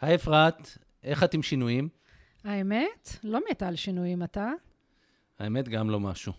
היי 0.00 0.14
אפרת, 0.14 0.78
איך 1.02 1.24
את 1.24 1.34
עם 1.34 1.42
שינויים? 1.42 1.88
האמת, 2.44 3.16
לא 3.24 3.40
מתה 3.50 3.68
על 3.68 3.76
שינויים 3.76 4.22
אתה. 4.22 4.50
האמת, 5.38 5.68
גם 5.68 5.90
לא 5.90 6.00
משהו. 6.00 6.32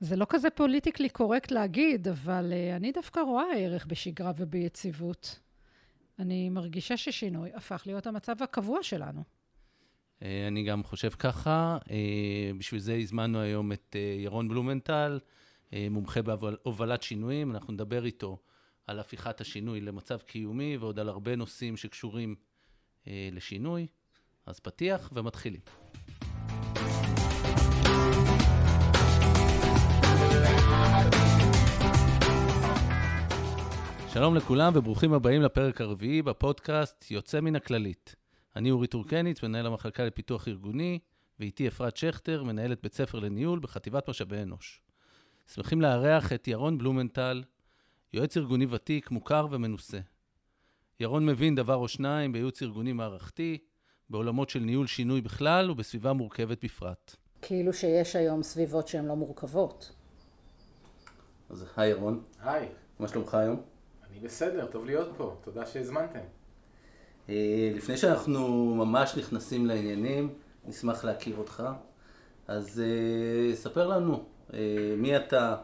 זה 0.00 0.16
לא 0.16 0.26
כזה 0.28 0.50
פוליטיקלי 0.50 1.08
קורקט 1.08 1.50
להגיד, 1.50 2.08
אבל 2.08 2.52
uh, 2.52 2.76
אני 2.76 2.92
דווקא 2.92 3.20
רואה 3.20 3.44
ערך 3.56 3.86
בשגרה 3.86 4.32
וביציבות. 4.36 5.40
אני 6.18 6.48
מרגישה 6.48 6.96
ששינוי 6.96 7.50
הפך 7.54 7.82
להיות 7.86 8.06
המצב 8.06 8.42
הקבוע 8.42 8.82
שלנו. 8.82 9.22
Uh, 10.20 10.24
אני 10.48 10.64
גם 10.64 10.84
חושב 10.84 11.10
ככה. 11.10 11.78
Uh, 11.84 11.88
בשביל 12.58 12.80
זה 12.80 12.94
הזמנו 12.94 13.40
היום 13.40 13.72
את 13.72 13.96
ירון 14.18 14.48
בלומנטל, 14.48 15.18
מומחה 15.90 16.22
בהובלת 16.22 17.02
שינויים. 17.02 17.50
אנחנו 17.50 17.72
נדבר 17.72 18.04
איתו 18.04 18.38
על 18.86 19.00
הפיכת 19.00 19.40
השינוי 19.40 19.80
למצב 19.80 20.18
קיומי 20.18 20.76
ועוד 20.76 20.98
על 20.98 21.08
הרבה 21.08 21.36
נושאים 21.36 21.76
שקשורים 21.76 22.34
לשינוי. 23.06 23.86
אז 24.46 24.60
פתיח 24.60 25.10
ומתחילים. 25.12 25.60
שלום 34.12 34.34
לכולם 34.34 34.72
וברוכים 34.76 35.12
הבאים 35.12 35.42
לפרק 35.42 35.80
הרביעי 35.80 36.22
בפודקאסט 36.22 37.10
יוצא 37.10 37.40
מן 37.40 37.56
הכללית. 37.56 38.14
אני 38.56 38.70
אורי 38.70 38.86
טורקניץ, 38.86 39.42
מנהל 39.42 39.66
המחלקה 39.66 40.04
לפיתוח 40.04 40.48
ארגוני, 40.48 40.98
ואיתי 41.40 41.68
אפרת 41.68 41.96
שכטר, 41.96 42.42
מנהלת 42.42 42.82
בית 42.82 42.94
ספר 42.94 43.18
לניהול 43.18 43.58
בחטיבת 43.58 44.08
משאבי 44.08 44.42
אנוש. 44.42 44.80
שמחים 45.54 45.80
לארח 45.80 46.32
את 46.32 46.48
ירון 46.48 46.78
בלומנטל, 46.78 47.42
יועץ 48.12 48.36
ארגוני 48.36 48.66
ותיק, 48.70 49.10
מוכר 49.10 49.46
ומנוסה. 49.50 49.98
ירון 51.00 51.26
מבין 51.26 51.54
דבר 51.54 51.74
או 51.74 51.88
שניים 51.88 52.32
בייעוץ 52.32 52.62
ארגוני 52.62 52.92
מערכתי, 52.92 53.58
בעולמות 54.10 54.50
של 54.50 54.60
ניהול 54.60 54.86
שינוי 54.86 55.20
בכלל 55.20 55.70
ובסביבה 55.70 56.12
מורכבת 56.12 56.64
בפרט. 56.64 57.16
כאילו 57.42 57.72
שיש 57.72 58.16
היום 58.16 58.42
סביבות 58.42 58.88
שהן 58.88 59.06
לא 59.06 59.16
מורכבות. 59.16 59.92
אז 61.50 61.64
היי 61.76 61.90
ירון. 61.90 62.22
היי. 62.42 62.68
מה 62.98 63.08
שלומך 63.08 63.34
היום? 63.34 63.60
אני 64.10 64.20
בסדר, 64.20 64.66
טוב 64.66 64.84
להיות 64.84 65.08
פה, 65.16 65.36
תודה 65.44 65.66
שהזמנתם. 65.66 66.18
אה, 67.28 67.72
לפני 67.74 67.96
שאנחנו 67.96 68.74
ממש 68.74 69.16
נכנסים 69.16 69.66
לעניינים, 69.66 70.34
נשמח 70.64 71.04
להכיר 71.04 71.36
אותך. 71.36 71.62
אז 72.48 72.82
אה, 72.84 73.56
ספר 73.56 73.86
לנו, 73.86 74.24
אה, 74.54 74.58
מי 74.96 75.16
אתה, 75.16 75.56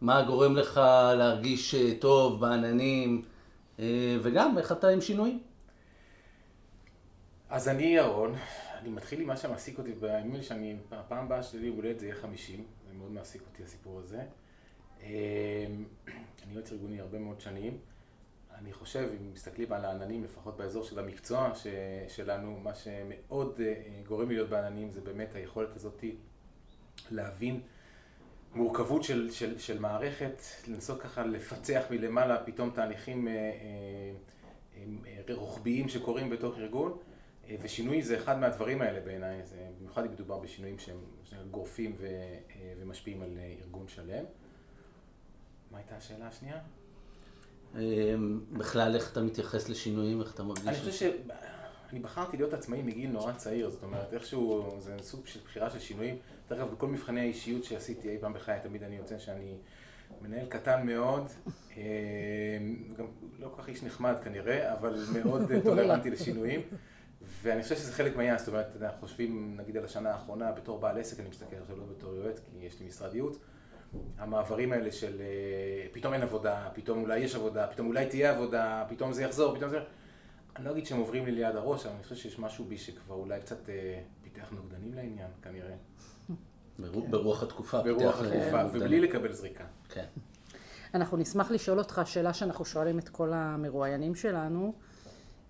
מה 0.00 0.22
גורם 0.22 0.56
לך 0.56 0.80
להרגיש 1.16 1.74
טוב 1.98 2.40
בעננים, 2.40 3.22
וגם 4.22 4.58
איך 4.58 4.72
אתה 4.72 4.88
עם 4.88 5.00
שינויים. 5.00 5.42
אז 7.48 7.68
אני 7.68 7.82
ירון, 7.82 8.34
אני 8.78 8.88
מתחיל 8.88 9.20
עם 9.20 9.26
מה 9.26 9.36
שמעסיק 9.36 9.78
אותי, 9.78 9.90
נדמה 10.24 10.42
שאני, 10.42 10.76
הפעם 10.90 11.24
הבאה 11.24 11.42
שלי 11.42 11.66
יום 11.66 11.76
הולדת 11.76 11.98
זה 12.00 12.06
יהיה 12.06 12.16
50, 12.16 12.64
זה 12.88 12.94
מאוד 12.94 13.10
מעסיק 13.10 13.42
אותי 13.42 13.62
הסיפור 13.62 14.00
הזה. 14.00 14.22
אני 15.02 16.54
יועץ 16.54 16.72
ארגוני 16.72 17.00
הרבה 17.00 17.18
מאוד 17.18 17.40
שנים. 17.40 17.78
אני 18.54 18.72
חושב, 18.72 19.08
אם 19.20 19.32
מסתכלים 19.32 19.72
על 19.72 19.84
העננים, 19.84 20.24
לפחות 20.24 20.56
באזור 20.56 20.84
של 20.84 20.98
המקצוע 20.98 21.54
ש, 21.54 21.66
שלנו, 22.08 22.60
מה 22.60 22.74
שמאוד 22.74 23.60
אה, 23.60 23.74
גורם 24.06 24.28
לי 24.28 24.34
להיות 24.34 24.50
בעננים 24.50 24.90
זה 24.90 25.00
באמת 25.00 25.34
היכולת 25.34 25.76
הזאת 25.76 26.04
להבין 27.10 27.60
מורכבות 28.54 29.02
של, 29.02 29.30
של, 29.30 29.58
של 29.58 29.78
מערכת, 29.78 30.42
לנסות 30.68 31.00
ככה 31.00 31.26
לפצח 31.26 31.82
מלמעלה 31.90 32.44
פתאום 32.44 32.70
תהליכים 32.70 33.28
אה, 33.28 33.32
אה, 34.76 35.34
רוחביים 35.34 35.88
שקורים 35.88 36.30
בתוך 36.30 36.58
ארגון, 36.58 36.98
ושינוי 37.62 38.02
זה 38.02 38.16
אחד 38.16 38.38
מהדברים 38.38 38.82
האלה 38.82 39.00
בעיניי, 39.00 39.42
במיוחד 39.78 40.04
אם 40.04 40.12
מדובר 40.12 40.38
בשינויים 40.38 40.78
שהם 40.78 41.48
גורפים 41.50 41.96
ומשפיעים 42.80 43.22
על 43.22 43.38
ארגון 43.62 43.88
שלם. 43.88 44.24
מה 45.70 45.78
הייתה 45.78 45.96
השאלה 45.96 46.28
השנייה? 46.28 46.60
בכלל, 48.52 48.94
איך 48.94 49.12
אתה 49.12 49.22
מתייחס 49.22 49.68
לשינויים, 49.68 50.20
איך 50.20 50.34
אתה 50.34 50.42
מרגיש? 50.42 50.66
אני 50.66 50.76
חושב 50.76 50.92
ש... 50.92 51.02
אני 51.90 52.00
בחרתי 52.00 52.36
להיות 52.36 52.52
עצמאי 52.52 52.82
מגיל 52.82 53.10
נורא 53.10 53.32
צעיר, 53.32 53.70
זאת 53.70 53.82
אומרת, 53.82 54.12
איכשהו, 54.12 54.76
זה 54.78 54.96
סוג 55.00 55.26
של 55.26 55.40
בחירה 55.44 55.70
של 55.70 55.78
שינויים. 55.78 56.18
דרך 56.50 56.58
אגב, 56.58 56.70
בכל 56.70 56.86
מבחני 56.86 57.20
האישיות 57.20 57.64
שעשיתי 57.64 58.08
אי 58.08 58.18
פעם 58.18 58.32
בחיי, 58.32 58.60
תמיד 58.62 58.82
אני 58.82 58.96
יוצא 58.96 59.18
שאני 59.18 59.56
מנהל 60.22 60.46
קטן 60.46 60.86
מאוד, 60.86 61.26
אמ, 61.76 61.82
גם 62.98 63.06
לא 63.38 63.48
כל 63.48 63.62
כך 63.62 63.68
איש 63.68 63.82
נחמד 63.82 64.14
כנראה, 64.24 64.72
אבל 64.72 65.04
מאוד 65.22 65.50
טולרנטי 65.64 66.10
לשינויים. 66.10 66.60
ואני 67.42 67.62
חושב 67.62 67.76
שזה 67.76 67.92
חלק 67.92 68.16
מהעניין, 68.16 68.38
זאת 68.38 68.48
אומרת, 68.48 68.66
אנחנו 68.82 69.00
חושבים, 69.00 69.56
נגיד 69.56 69.76
על 69.76 69.84
השנה 69.84 70.10
האחרונה, 70.10 70.52
בתור 70.52 70.80
בעל 70.80 70.98
עסק, 70.98 71.20
אני 71.20 71.28
מסתכל 71.28 71.56
עכשיו 71.62 71.76
לא 71.76 71.84
בתור 71.96 72.14
יועץ, 72.14 72.40
כי 72.40 72.66
יש 72.66 72.80
לי 72.80 72.86
משרד 72.86 73.14
ייעוץ. 73.14 73.38
המעברים 74.18 74.72
האלה 74.72 74.92
של 74.92 75.20
אה, 75.20 75.86
פתאום 75.92 76.14
אין 76.14 76.22
עבודה, 76.22 76.68
פתאום 76.74 77.02
אולי 77.02 77.18
יש 77.18 77.34
עבודה, 77.34 77.66
פתאום 77.66 77.86
אולי 77.86 78.06
תהיה 78.06 78.30
עבודה, 78.30 78.84
פתאום 78.88 79.12
זה 79.12 79.22
יחזור, 79.22 79.56
פתאום 79.56 79.70
זה... 79.70 79.78
אני 80.56 80.64
לא 80.64 80.70
אגיד 80.70 80.86
שהם 80.86 80.98
עוברים 80.98 81.26
לי 81.26 81.32
ליד 81.32 81.56
הראש, 81.56 81.86
אבל 81.86 81.94
אני 81.94 82.02
חושב 82.02 82.16
שיש 82.16 82.38
משהו 82.38 82.64
בי 82.64 82.78
שכבר 82.78 83.14
אולי 83.14 83.40
קצת 83.40 83.68
אה, 83.68 84.00
פיתח 84.22 84.52
נוגדנים 84.52 84.94
לעניין, 84.94 85.30
כנראה. 85.42 85.74
ברוח 87.10 87.42
התקופה. 87.42 87.82
ברוח 87.82 88.20
התקופה, 88.20 88.66
ובלי 88.72 89.00
לקבל 89.00 89.32
זריקה. 89.32 89.64
כן. 89.88 90.04
אנחנו 90.94 91.16
נשמח 91.16 91.50
לשאול 91.50 91.78
אותך 91.78 92.00
שאלה 92.04 92.34
שאנחנו 92.34 92.64
שואלים 92.64 92.98
את 92.98 93.08
כל 93.08 93.32
המרואיינים 93.32 94.14
שלנו. 94.14 94.74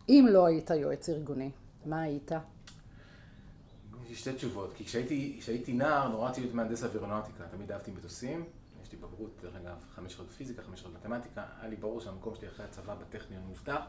אם 0.08 0.26
לא 0.30 0.46
היית 0.46 0.70
יועץ 0.70 1.08
ארגוני, 1.08 1.50
מה 1.86 2.02
היית? 2.02 2.32
יש 2.32 4.08
לי 4.08 4.14
שתי 4.14 4.32
תשובות, 4.32 4.72
כי 4.76 4.84
כשהייתי, 4.84 5.36
כשהייתי 5.40 5.72
נער 5.72 6.08
נורא 6.08 6.28
רציתי 6.28 6.40
להיות 6.40 6.54
מהנדס 6.54 6.84
אווירונאוטיקה, 6.84 7.44
תמיד 7.44 7.72
אהבתי 7.72 7.90
מטוסים, 7.90 8.44
יש 8.82 8.92
לי 8.92 8.98
בגרות, 8.98 9.30
דרך 9.42 9.56
אגב, 9.56 9.76
חמש 9.94 10.12
שעות 10.12 10.30
פיזיקה, 10.30 10.62
חמש 10.62 10.80
שעות 10.80 10.94
מתמטיקה, 10.94 11.44
היה 11.60 11.70
לי 11.70 11.76
ברור 11.76 12.00
שהמקום 12.00 12.34
שלי 12.34 12.48
אחרי 12.48 12.64
הצבא 12.64 12.94
בטכניון 12.94 13.42
מובטח, 13.42 13.80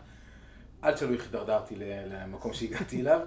עד 0.82 0.98
שלא 0.98 1.10
הידרדרתי 1.10 1.76
למקום 1.80 2.54
שהגעתי 2.54 3.02
אליו, 3.02 3.22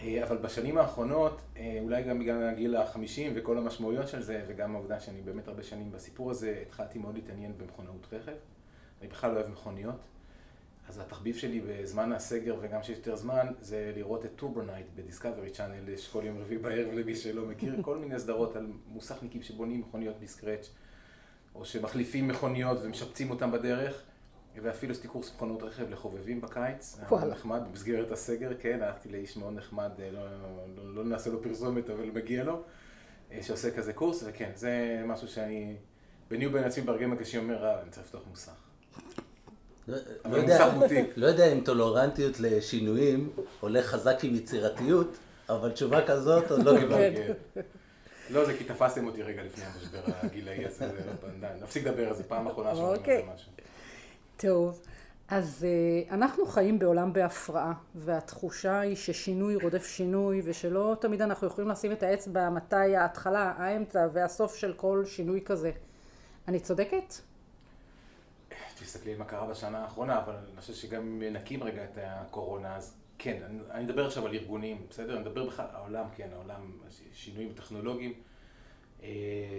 אבל 0.00 0.36
בשנים 0.36 0.78
האחרונות, 0.78 1.40
אה, 1.56 1.78
אולי 1.82 2.02
גם 2.02 2.18
בגלל 2.18 2.48
הגיל 2.48 2.76
החמישים 2.76 3.32
וכל 3.34 3.58
המשמעויות 3.58 4.08
של 4.08 4.22
זה, 4.22 4.44
וגם 4.48 4.74
העובדה 4.74 5.00
שאני 5.00 5.20
באמת 5.20 5.48
הרבה 5.48 5.62
שנים 5.62 5.92
בסיפור 5.92 6.30
הזה, 6.30 6.62
התחלתי 6.66 6.98
מאוד 6.98 7.14
להתעניין 7.14 7.52
במכונאות 7.58 8.06
רכב, 8.12 8.32
אני 9.00 9.08
בכלל 9.08 9.30
לא 9.30 9.40
אוהב 9.40 9.50
מכוניות. 9.50 10.00
אז 10.88 10.98
התחביב 10.98 11.36
שלי 11.36 11.60
בזמן 11.60 12.12
הסגר 12.12 12.56
וגם 12.60 12.82
שיש 12.82 12.98
יותר 12.98 13.16
זמן, 13.16 13.46
זה 13.60 13.92
לראות 13.96 14.24
את 14.24 14.30
Turbo 14.36 14.61
Night 14.61 14.86
ב 14.94 15.00
Discovery 15.00 15.50
Channel, 15.50 15.88
יש 15.88 16.08
כל 16.08 16.22
יום 16.24 16.38
רביעי 16.38 16.58
בערב 16.58 16.92
למי 16.92 17.16
שלא 17.16 17.46
מכיר, 17.46 17.74
כל 17.82 17.98
מיני 17.98 18.18
סדרות 18.18 18.56
על 18.56 18.66
מוסכניקים 18.88 19.42
שבונים 19.42 19.80
מכוניות 19.80 20.16
מ 20.22 20.27
scratch, 20.27 20.70
או 21.54 21.64
שמחליפים 21.64 22.28
מכוניות 22.28 22.78
ומשפצים 22.82 23.30
אותם 23.30 23.52
בדרך, 23.52 24.02
ואפילו 24.62 24.92
עשיתי 24.92 25.08
קורס 25.08 25.32
מכונות 25.34 25.62
רכב 25.62 25.90
לחובבים 25.90 26.40
בקיץ, 26.40 26.96
וואלה. 27.08 27.26
נחמד, 27.32 27.60
במסגרת 27.70 28.12
הסגר, 28.12 28.50
כן, 28.60 28.82
הלכתי 28.82 29.08
לאיש 29.08 29.36
מאוד 29.36 29.54
נחמד, 29.54 29.90
לא, 30.12 30.24
לא, 30.24 30.66
לא, 30.76 30.94
לא 30.94 31.04
נעשה 31.04 31.30
לו 31.30 31.42
פרסומת, 31.42 31.90
אבל 31.90 32.10
מגיע 32.14 32.44
לו, 32.44 32.62
אה, 33.32 33.38
שעושה 33.42 33.70
כזה 33.70 33.92
קורס, 33.92 34.24
וכן, 34.26 34.50
זה 34.54 35.02
משהו 35.06 35.28
שאני, 35.28 35.76
ביני 36.30 36.46
ובין 36.46 36.64
עצמי 36.64 36.84
ברגעים 36.84 37.12
הקשים 37.12 37.42
אומר, 37.42 37.64
אה, 37.64 37.82
אני 37.82 37.90
צריך 37.90 38.06
לפתוח 38.06 38.22
מוסך. 38.30 38.52
לא, 39.88 39.98
לא, 40.24 40.36
יודע, 40.36 40.74
לא 41.16 41.26
יודע 41.26 41.52
אם 41.52 41.60
טולרנטיות 41.60 42.40
לשינויים 42.40 43.30
הולך 43.60 43.86
חזק 43.86 44.16
עם 44.24 44.34
יצירתיות, 44.34 45.16
אבל 45.48 45.72
תשובה 45.72 46.06
כזאת 46.06 46.50
עוד 46.50 46.64
לא 46.64 46.78
קיבלתי. 46.80 47.20
לא, 48.30 48.44
זה 48.44 48.54
כי 48.58 48.64
תפסתם 48.64 49.06
אותי 49.06 49.22
רגע 49.22 49.42
לפני 49.42 49.64
המשבר 49.64 50.00
הגילאי 50.06 50.66
הזה, 50.66 50.90
נפסיק 51.62 51.86
לדבר 51.86 52.08
על 52.08 52.14
זה, 52.14 52.22
פעם 52.22 52.46
אחרונה 52.46 52.74
שאומרים 52.74 52.90
על 52.90 52.96
זה 52.96 53.00
אוקיי. 53.00 53.26
משהו. 53.34 53.52
טוב, 54.36 54.80
אז 55.28 55.66
uh, 55.66 56.12
אנחנו 56.12 56.46
חיים 56.46 56.78
בעולם 56.78 57.12
בהפרעה, 57.12 57.72
והתחושה 57.94 58.80
היא 58.80 58.96
ששינוי 58.96 59.56
רודף 59.56 59.86
שינוי, 59.86 60.42
ושלא 60.44 60.96
תמיד 61.00 61.22
אנחנו 61.22 61.46
יכולים 61.46 61.70
לשים 61.70 61.92
את 61.92 62.02
האצבע 62.02 62.50
מתי 62.50 62.96
ההתחלה, 62.96 63.54
האמצע 63.56 64.06
והסוף 64.12 64.56
של 64.56 64.72
כל 64.72 65.04
שינוי 65.06 65.40
כזה. 65.44 65.70
אני 66.48 66.60
צודקת? 66.60 67.14
תסתכלי 68.78 69.14
מה 69.14 69.24
קרה 69.24 69.46
בשנה 69.46 69.78
האחרונה, 69.78 70.18
אבל 70.18 70.34
אני 70.34 70.60
חושב 70.60 70.74
שגם 70.74 71.02
אם 71.02 71.32
נקים 71.32 71.62
רגע 71.62 71.84
את 71.84 71.98
הקורונה, 72.02 72.76
אז 72.76 72.94
כן, 73.18 73.42
אני, 73.46 73.58
אני 73.70 73.84
מדבר 73.84 74.06
עכשיו 74.06 74.26
על 74.26 74.34
ארגונים, 74.34 74.86
בסדר? 74.90 75.12
אני 75.12 75.20
מדבר 75.20 75.46
בכלל, 75.46 75.66
העולם, 75.72 76.04
כן, 76.16 76.28
העולם, 76.32 76.60
שינויים 77.12 77.52
טכנולוגיים 77.52 78.12
אה, 79.02 79.08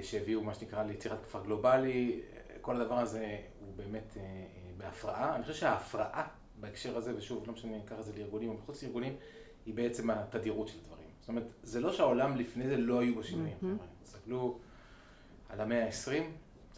שהביאו 0.04 0.44
מה 0.44 0.54
שנקרא 0.54 0.83
ליצירת 0.83 1.24
כפר 1.24 1.44
גלובלי, 1.44 2.21
כל 2.62 2.81
הדבר 2.81 3.00
הזה 3.00 3.38
הוא 3.60 3.74
באמת 3.75 4.18
אה, 4.18 4.21
אה, 4.21 4.65
בהפרעה. 4.86 5.36
אני 5.36 5.44
חושב 5.44 5.54
שההפרעה 5.56 6.28
בהקשר 6.60 6.98
הזה, 6.98 7.18
ושוב, 7.18 7.44
לא 7.48 7.54
משנה 7.54 7.72
אם 7.72 7.78
ניקח 7.78 7.96
את 8.00 8.06
זה 8.06 8.12
לארגונים 8.18 8.50
או 8.50 8.54
מחוץ 8.54 8.84
לארגונים, 8.84 9.16
היא 9.66 9.74
בעצם 9.74 10.10
התדירות 10.10 10.68
של 10.68 10.78
דברים. 10.86 11.08
זאת 11.20 11.30
אומרת, 11.30 11.48
זה 11.64 11.80
לא 11.80 11.94
שהעולם 11.94 12.36
לפני 12.38 12.68
זה 12.68 12.78
לא 12.78 13.00
היו 13.00 13.16
בו 13.16 13.24
שינויים. 13.24 13.58
תסתכלו 14.04 14.60
על 15.50 15.62
המאה 15.62 15.86
ה-20, 15.86 16.12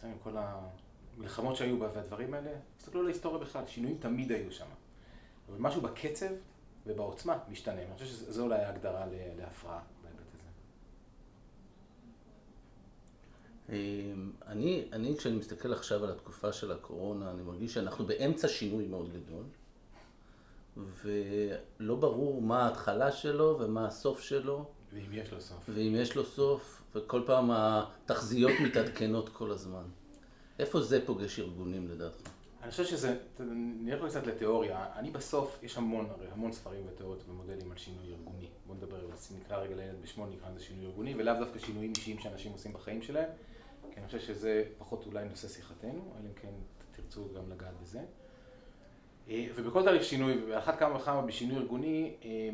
עם 0.04 0.18
כל 0.22 0.36
ה... 0.36 0.68
מלחמות 1.18 1.56
שהיו 1.56 1.78
בה 1.78 1.88
והדברים 1.94 2.34
האלה, 2.34 2.50
תסתכלו 2.76 3.00
על 3.00 3.06
ההיסטוריה 3.06 3.40
בכלל, 3.40 3.66
שינויים 3.66 3.98
תמיד 3.98 4.32
היו 4.32 4.52
שם. 4.52 4.66
אבל 5.48 5.56
משהו 5.58 5.80
בקצב 5.82 6.30
ובעוצמה 6.86 7.38
משתנה. 7.48 7.82
אני 7.82 7.94
חושב 7.94 8.06
שזו 8.06 8.44
אולי 8.44 8.58
ההגדרה 8.58 9.06
להפרעה 9.36 9.80
בהיבט 10.02 10.20
הזה. 10.34 10.48
אמ, 13.46 13.56
אני, 13.68 14.84
אני, 14.92 15.14
כשאני 15.18 15.36
מסתכל 15.36 15.72
עכשיו 15.72 16.04
על 16.04 16.10
התקופה 16.10 16.52
של 16.52 16.72
הקורונה, 16.72 17.30
אני 17.30 17.42
מרגיש 17.42 17.74
שאנחנו 17.74 18.06
באמצע 18.06 18.48
שינוי 18.48 18.86
מאוד 18.86 19.10
גדול, 19.12 19.44
ולא 21.04 21.96
ברור 21.96 22.42
מה 22.42 22.64
ההתחלה 22.64 23.12
שלו 23.12 23.56
ומה 23.60 23.86
הסוף 23.86 24.20
שלו. 24.20 24.64
ואם 24.92 25.12
יש 25.12 25.32
לו 25.32 25.40
סוף. 25.40 25.58
ואם 25.68 25.94
יש 25.96 26.16
לו 26.16 26.24
סוף, 26.24 26.82
וכל 26.94 27.22
פעם 27.26 27.50
התחזיות 27.52 28.52
מתעדכנות 28.64 29.28
כל 29.28 29.50
הזמן. 29.50 29.84
איפה 30.58 30.80
זה 30.80 31.06
פוגש 31.06 31.38
ארגונים 31.38 31.88
לדעתך? 31.88 32.30
אני 32.62 32.70
חושב 32.70 32.84
שזה, 32.84 33.16
נלך 33.40 34.04
קצת 34.08 34.26
לתיאוריה. 34.26 34.86
אני 34.96 35.10
בסוף, 35.10 35.58
יש 35.62 35.76
המון, 35.76 36.06
הרי 36.10 36.26
המון 36.32 36.52
ספרים 36.52 36.86
ותיאוריות 36.88 37.22
ומודלים 37.28 37.70
על 37.70 37.78
שינוי 37.78 38.12
ארגוני. 38.12 38.48
בוא 38.66 38.74
נדבר, 38.74 38.96
נקרא 39.40 39.56
רגע 39.56 39.76
לילד 39.76 40.02
בשמו, 40.02 40.26
נקרא 40.26 40.48
לזה 40.50 40.64
שינוי 40.64 40.86
ארגוני, 40.86 41.14
ולאו 41.18 41.34
דווקא 41.38 41.58
שינויים 41.58 41.92
אישיים 41.96 42.18
שאנשים 42.18 42.52
עושים 42.52 42.72
בחיים 42.72 43.02
שלהם, 43.02 43.28
אני 43.98 44.06
חושב 44.06 44.20
שזה 44.20 44.64
פחות 44.78 45.06
אולי 45.06 45.28
נושא 45.28 45.48
שיחתנו, 45.48 46.14
אלא 46.20 46.28
אם 46.28 46.34
כן 46.34 46.52
תרצו 46.92 47.28
גם 47.34 47.50
לגעת 47.50 47.74
בזה. 47.82 48.00
אה, 49.28 49.46
ובכל 49.54 49.84
תהליך 49.84 50.04
שינוי, 50.04 50.44
ואחת 50.44 50.78
כמה 50.78 50.96
וכמה 50.96 51.22
בשינוי 51.22 51.56
ארגוני, 51.56 52.14
אה, 52.24 52.50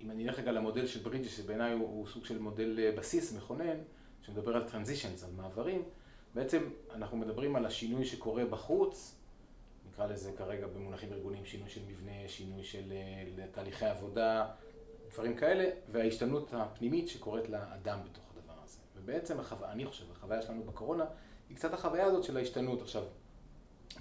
אם 0.00 0.10
אני 0.10 0.28
אלך 0.28 0.38
רגע 0.38 0.52
למודל 0.52 0.86
של 0.86 1.00
ברידג'ס, 1.02 1.36
שבעיניי 1.36 1.72
הוא, 1.72 1.80
הוא 1.80 2.06
סוג 2.06 2.24
של 2.24 2.38
מודל 2.38 2.78
אה, 2.78 2.92
בסיס 2.96 3.36
מכונן, 3.36 3.76
שמדבר 4.22 4.56
על 4.56 4.68
טרנזישנס, 4.68 5.24
על 5.24 5.30
מעברים, 5.36 5.82
בעצם 6.34 6.70
אנחנו 6.94 7.16
מדברים 7.16 7.56
על 7.56 7.66
השינוי 7.66 8.04
שקורה 8.04 8.44
בחוץ, 8.44 9.14
נקרא 9.88 10.06
לזה 10.06 10.32
כרגע 10.36 10.66
במונחים 10.66 11.12
ארגוניים 11.12 11.44
שינוי 11.44 11.68
של 11.68 11.80
מבנה, 11.88 12.28
שינוי 12.28 12.64
של 12.64 12.92
תהליכי 13.52 13.86
עבודה, 13.86 14.46
דברים 15.12 15.36
כאלה, 15.36 15.70
וההשתנות 15.92 16.54
הפנימית 16.54 17.08
שקורית 17.08 17.48
לאדם 17.48 17.98
הזה. 18.02 18.23
ובעצם, 19.04 19.40
החו... 19.40 19.56
אני 19.64 19.86
חושב, 19.86 20.04
החוויה 20.12 20.42
שלנו 20.42 20.62
בקורונה 20.62 21.04
היא 21.48 21.56
קצת 21.56 21.74
החוויה 21.74 22.06
הזאת 22.06 22.24
של 22.24 22.36
ההשתנות. 22.36 22.82
עכשיו, 22.82 23.02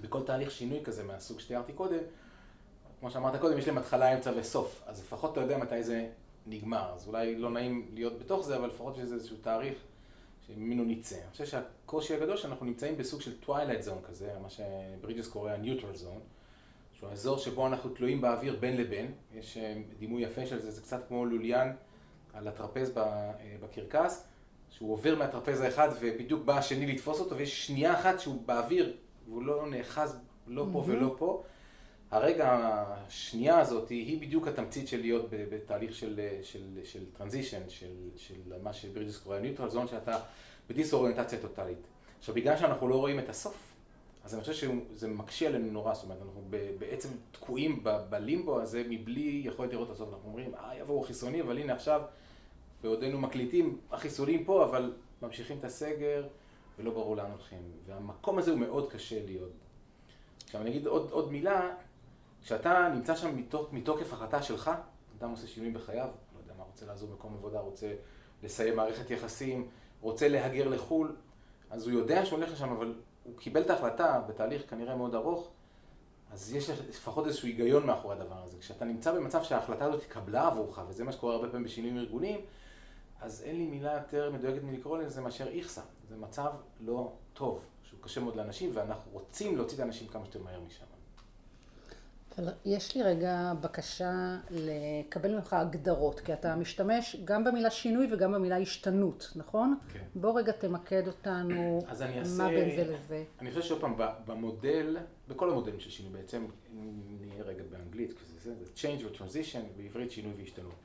בכל 0.01 0.23
תהליך 0.23 0.51
שינוי 0.51 0.79
כזה 0.83 1.03
מהסוג 1.03 1.39
שתיארתי 1.39 1.73
קודם, 1.73 1.99
כמו 2.99 3.11
שאמרת 3.11 3.41
קודם, 3.41 3.57
יש 3.57 3.67
להם 3.67 3.77
התחלה, 3.77 4.13
אמצע 4.13 4.31
וסוף, 4.35 4.83
אז 4.85 5.01
לפחות 5.01 5.31
אתה 5.31 5.41
יודע 5.41 5.57
מתי 5.57 5.83
זה 5.83 6.09
נגמר. 6.47 6.93
אז 6.95 7.07
אולי 7.07 7.35
לא 7.35 7.49
נעים 7.49 7.87
להיות 7.93 8.19
בתוך 8.19 8.45
זה, 8.45 8.57
אבל 8.57 8.67
לפחות 8.67 8.95
שיש 8.95 9.11
איזשהו 9.11 9.37
תאריך 9.41 9.77
שממנו 10.47 10.85
נצא. 10.85 11.15
אני 11.15 11.31
חושב 11.31 11.45
שהקושי 11.45 12.15
הגדול 12.15 12.37
שאנחנו 12.37 12.65
נמצאים 12.65 12.97
בסוג 12.97 13.21
של 13.21 13.31
twilight 13.45 13.87
zone 13.87 14.07
כזה, 14.07 14.33
מה 14.41 14.49
שברידג'ס 14.49 15.27
קורא 15.27 15.51
ה-neutral 15.51 16.01
zone, 16.03 16.23
שהוא 16.93 17.09
האזור 17.09 17.37
שבו 17.37 17.67
אנחנו 17.67 17.89
תלויים 17.89 18.21
באוויר 18.21 18.57
בין 18.59 18.77
לבין, 18.77 19.11
יש 19.33 19.57
אה, 19.57 19.81
דימוי 19.99 20.23
יפה 20.23 20.45
של 20.45 20.59
זה, 20.59 20.71
זה 20.71 20.81
קצת 20.81 21.07
כמו 21.07 21.25
לוליין 21.25 21.75
על 22.33 22.47
הטרפז 22.47 22.97
אה, 22.97 23.31
בקרקס, 23.61 24.27
שהוא 24.77 24.93
עובר 24.93 25.15
מהטרפז 25.15 25.61
האחד 25.61 25.89
ובדיוק 25.99 26.43
בא 26.45 26.57
השני 26.57 26.93
לתפוס 26.93 27.19
אותו, 27.19 27.37
ויש 27.37 27.67
שנייה 27.67 27.93
אחת 27.93 28.19
שהוא 28.19 28.41
באוויר, 28.45 28.97
והוא 29.27 29.43
לא 29.43 29.67
נאחז 29.69 30.17
לא 30.47 30.65
פה 30.71 30.83
ולא 30.87 31.15
פה. 31.17 31.43
הרגע 32.11 32.49
השנייה 32.51 33.59
הזאת 33.59 33.89
היא 33.89 34.21
בדיוק 34.21 34.47
התמצית 34.47 34.87
של 34.87 35.01
להיות 35.01 35.25
בתהליך 35.31 35.95
של, 35.95 36.19
של, 36.43 36.79
של 36.83 37.05
transition, 37.17 37.61
של, 37.69 37.93
של 38.15 38.35
מה 38.63 38.73
שברידג'ס 38.73 39.17
קורא 39.17 39.39
ניוטרל 39.39 39.69
זון, 39.69 39.87
שאתה 39.87 40.19
בדיסאוריינטציה 40.69 41.39
טוטאלית. 41.39 41.87
עכשיו, 42.19 42.35
בגלל 42.35 42.57
שאנחנו 42.57 42.87
לא 42.87 42.95
רואים 42.95 43.19
את 43.19 43.29
הסוף, 43.29 43.73
אז 44.23 44.33
אני 44.33 44.41
חושב 44.41 44.53
שזה 44.53 45.07
מקשה 45.07 45.47
עלינו 45.47 45.71
נורא, 45.71 45.93
זאת 45.93 46.03
אומרת, 46.03 46.17
אנחנו 46.21 46.41
בעצם 46.79 47.09
תקועים 47.31 47.83
בלימבו 48.09 48.61
הזה 48.61 48.83
מבלי 48.89 49.41
יכולת 49.45 49.73
לראות 49.73 49.87
את 49.87 49.95
הסוף. 49.95 50.09
אנחנו 50.13 50.29
אומרים, 50.29 50.55
אה, 50.55 50.75
יבואו 50.79 51.03
חיסונים, 51.03 51.45
אבל 51.45 51.57
הנה 51.57 51.73
עכשיו, 51.73 52.01
בעודנו 52.83 53.17
מקליטים, 53.17 53.77
החיסונים 53.91 54.45
פה, 54.45 54.65
אבל 54.65 54.93
ממשיכים 55.21 55.57
את 55.59 55.63
הסגר, 55.63 56.27
ולא 56.79 56.91
ברור 56.91 57.15
לאן 57.15 57.31
הולכים. 57.31 57.59
והמקום 57.85 58.37
הזה 58.37 58.51
הוא 58.51 58.59
מאוד 58.59 58.91
קשה 58.91 59.25
להיות. 59.25 59.51
עכשיו, 60.43 60.61
אני 60.61 60.69
אגיד 60.69 60.87
עוד, 60.87 61.11
עוד 61.11 61.31
מילה, 61.31 61.75
כשאתה 62.43 62.91
נמצא 62.95 63.15
שם 63.15 63.37
מתוק, 63.37 63.73
מתוקף 63.73 64.13
החלטה 64.13 64.41
שלך, 64.41 64.71
אדם 65.19 65.29
עושה 65.29 65.47
שינוי 65.47 65.71
בחייו, 65.71 66.07
לא 66.35 66.39
יודע 66.39 66.53
מה, 66.57 66.63
רוצה 66.63 66.85
לעזוב 66.85 67.11
מקום 67.13 67.33
עבודה, 67.33 67.59
רוצה 67.59 67.93
לסיים 68.43 68.75
מערכת 68.75 69.09
יחסים, 69.11 69.67
רוצה 70.01 70.27
להגר 70.27 70.67
לחו"ל, 70.67 71.15
אז 71.69 71.87
הוא 71.87 71.99
יודע 71.99 72.25
שהוא 72.25 72.39
הולך 72.39 72.51
לשם, 72.51 72.69
אבל 72.69 72.95
הוא 73.23 73.37
קיבל 73.37 73.61
את 73.61 73.69
ההחלטה 73.69 74.21
בתהליך 74.27 74.69
כנראה 74.69 74.95
מאוד 74.95 75.15
ארוך, 75.15 75.51
אז 76.31 76.53
יש 76.53 76.69
לפחות 76.69 77.27
איזשהו 77.27 77.47
היגיון 77.47 77.85
מאחורי 77.85 78.15
הדבר 78.15 78.43
הזה. 78.43 78.57
כשאתה 78.59 78.85
נמצא 78.85 79.11
במצב 79.11 79.43
שההחלטה 79.43 79.85
הזאת 79.85 80.01
התקבלה 80.01 80.47
עבורך, 80.47 80.81
וזה 80.89 81.03
מה 81.03 81.11
שקורה 81.11 81.35
הרבה 81.35 81.47
פעמים 81.47 81.63
בשינויים 81.63 81.97
ארגוניים, 81.97 82.39
אז 83.23 83.43
אין 83.45 83.57
לי 83.57 83.65
מילה 83.65 83.93
יותר 83.93 84.31
מדויקת 84.31 84.63
מלקרוא 84.63 84.97
לזה 84.97 85.21
מאשר 85.21 85.47
איכסה. 85.47 85.81
זה 86.09 86.15
מצב 86.17 86.51
לא 86.79 87.11
טוב, 87.33 87.65
שהוא 87.83 87.99
קשה 88.01 88.21
מאוד 88.21 88.35
לאנשים, 88.35 88.71
ואנחנו 88.73 89.11
רוצים 89.11 89.57
להוציא 89.57 89.75
את 89.75 89.79
האנשים 89.79 90.07
כמה 90.07 90.25
שיותר 90.25 90.43
מהר 90.43 90.59
משם. 90.67 90.85
יש 92.65 92.95
לי 92.95 93.03
רגע 93.03 93.53
בקשה 93.61 94.37
לקבל 94.49 95.35
ממך 95.35 95.53
הגדרות, 95.53 96.19
כי 96.19 96.33
אתה 96.33 96.55
משתמש 96.55 97.15
גם 97.25 97.43
במילה 97.43 97.69
שינוי 97.69 98.13
וגם 98.13 98.31
במילה 98.31 98.57
השתנות, 98.57 99.31
נכון? 99.35 99.77
כן. 99.93 100.03
בוא 100.15 100.39
רגע 100.39 100.51
תמקד 100.51 101.07
אותנו, 101.07 101.81
מה 102.37 102.49
בין 102.49 102.75
זה 102.75 102.93
לזה. 102.93 103.23
אני 103.41 103.51
חושב 103.51 103.61
שעוד 103.61 103.81
פעם, 103.81 103.95
במודל, 104.25 104.97
בכל 105.27 105.49
המודלים 105.49 105.79
של 105.79 105.89
שינוי 105.89 106.11
בעצם, 106.13 106.45
נהיה 107.21 107.43
רגע 107.43 107.63
באנגלית, 107.69 108.13
זה, 108.43 108.53
זה 108.55 108.65
change 108.75 109.01
or 109.01 109.17
transition, 109.17 109.77
בעברית 109.77 110.11
שינוי 110.11 110.33
והשתנות. 110.37 110.75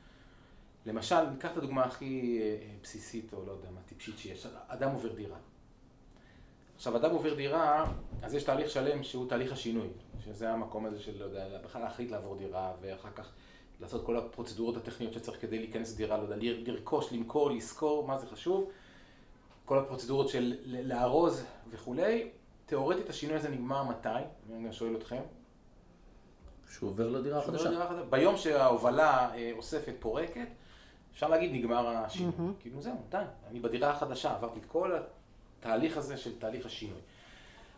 למשל, 0.88 1.20
ניקח 1.30 1.52
את 1.52 1.56
הדוגמה 1.56 1.84
הכי 1.84 2.40
אה, 2.42 2.56
בסיסית, 2.82 3.32
או 3.32 3.46
לא 3.46 3.52
יודע 3.52 3.70
מה, 3.70 3.80
טיפשית 3.86 4.18
שיש, 4.18 4.46
אדם 4.68 4.90
עובר 4.90 5.12
דירה. 5.12 5.36
עכשיו, 6.76 6.96
אדם 6.96 7.10
עובר 7.10 7.34
דירה, 7.34 7.84
אז 8.22 8.34
יש 8.34 8.44
תהליך 8.44 8.70
שלם 8.70 9.02
שהוא 9.02 9.28
תהליך 9.28 9.52
השינוי, 9.52 9.88
שזה 10.24 10.50
המקום 10.50 10.86
הזה 10.86 11.00
של, 11.00 11.18
לא 11.18 11.24
יודע, 11.24 11.58
בכלל 11.64 11.82
להחליט 11.82 12.10
לעבור 12.10 12.36
דירה, 12.36 12.72
ואחר 12.80 13.10
כך 13.14 13.32
לעשות 13.80 14.06
כל 14.06 14.16
הפרוצדורות 14.16 14.76
הטכניות 14.76 15.12
שצריך 15.12 15.40
כדי 15.40 15.58
להיכנס 15.58 15.94
לדירה, 15.94 16.16
לא 16.16 16.22
יודע, 16.22 16.36
לרכוש, 16.40 17.12
למכור, 17.12 17.50
לשכור, 17.50 18.06
מה 18.06 18.18
זה 18.18 18.26
חשוב, 18.26 18.70
כל 19.64 19.78
הפרוצדורות 19.78 20.28
של 20.28 20.56
לארוז 20.64 21.44
וכולי. 21.70 22.30
תיאורטית 22.66 23.10
השינוי 23.10 23.36
הזה 23.36 23.48
נגמר 23.48 23.84
מתי? 23.84 24.08
אני 24.52 24.72
שואל 24.72 24.96
אתכם. 24.96 25.22
שהוא 26.70 26.90
עובר 26.90 27.08
לדירה 27.08 27.38
החדשה. 27.38 27.70
ביום 28.10 28.36
שההובלה 28.36 29.34
אה, 29.34 29.50
אוספת 29.56 29.94
פורקת, 30.00 30.48
אפשר 31.18 31.28
להגיד 31.28 31.52
נגמר 31.52 31.88
השינוי. 31.88 32.32
Mm-hmm. 32.32 32.60
כאילו 32.60 32.80
זהו, 32.80 32.94
די, 33.08 33.18
אני 33.50 33.60
בדירה 33.60 33.90
החדשה, 33.90 34.34
עברתי 34.34 34.58
את 34.58 34.64
כל 34.64 34.92
התהליך 35.60 35.96
הזה 35.96 36.16
של 36.16 36.38
תהליך 36.38 36.66
השינוי. 36.66 37.00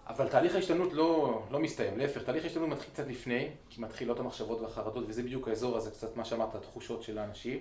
אבל 0.07 0.29
תהליך 0.29 0.55
ההשתנות 0.55 0.93
לא, 0.93 1.43
לא 1.51 1.59
מסתיים, 1.59 1.99
להפך, 1.99 2.23
תהליך 2.23 2.45
ההשתנות 2.45 2.69
מתחיל 2.69 2.91
קצת 2.93 3.07
לפני, 3.07 3.49
כי 3.71 3.81
מתחילות 3.81 4.19
המחשבות 4.21 4.61
והחרדות, 4.61 5.05
וזה 5.09 5.23
בדיוק 5.23 5.49
האזור 5.49 5.77
הזה, 5.77 5.91
קצת 5.91 6.17
מה 6.17 6.25
שאמרת, 6.25 6.55
התחושות 6.55 7.03
של 7.03 7.19
האנשים. 7.19 7.59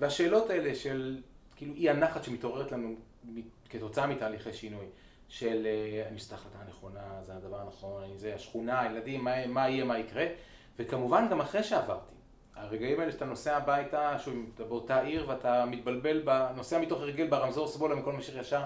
והשאלות 0.00 0.50
האלה 0.50 0.74
של, 0.74 1.22
כאילו, 1.56 1.74
אי 1.74 1.90
הנחת 1.90 2.24
שמתעוררת 2.24 2.72
לנו 2.72 2.94
כתוצאה 3.70 4.06
מתהליכי 4.06 4.52
שינוי, 4.52 4.86
של 5.28 5.66
אה, 5.66 6.08
אני 6.08 6.18
את 6.26 6.32
ההחלטה 6.32 6.58
הנכונה, 6.66 7.22
זה 7.26 7.34
הדבר 7.34 7.60
הנכון, 7.60 8.02
אני 8.02 8.18
זה, 8.18 8.34
השכונה, 8.34 8.80
הילדים, 8.80 9.24
מה, 9.24 9.46
מה 9.46 9.68
יהיה, 9.68 9.84
מה 9.84 9.98
יקרה, 9.98 10.26
וכמובן 10.78 11.26
גם 11.30 11.40
אחרי 11.40 11.62
שעברתי. 11.62 12.14
הרגעים 12.56 13.00
האלה 13.00 13.12
שאתה 13.12 13.24
נוסע 13.24 13.56
הביתה, 13.56 14.16
שוב, 14.18 14.34
אתה 14.54 14.64
באותה 14.64 15.00
עיר 15.00 15.28
ואתה 15.28 15.64
מתבלבל, 15.66 16.22
נוסע 16.56 16.78
מתוך 16.78 17.00
הרגל 17.00 17.26
ברמזור 17.26 17.68
שמאלה 17.68 17.94
מכל 17.94 18.12
משאיר 18.12 18.38
ישר 18.38 18.62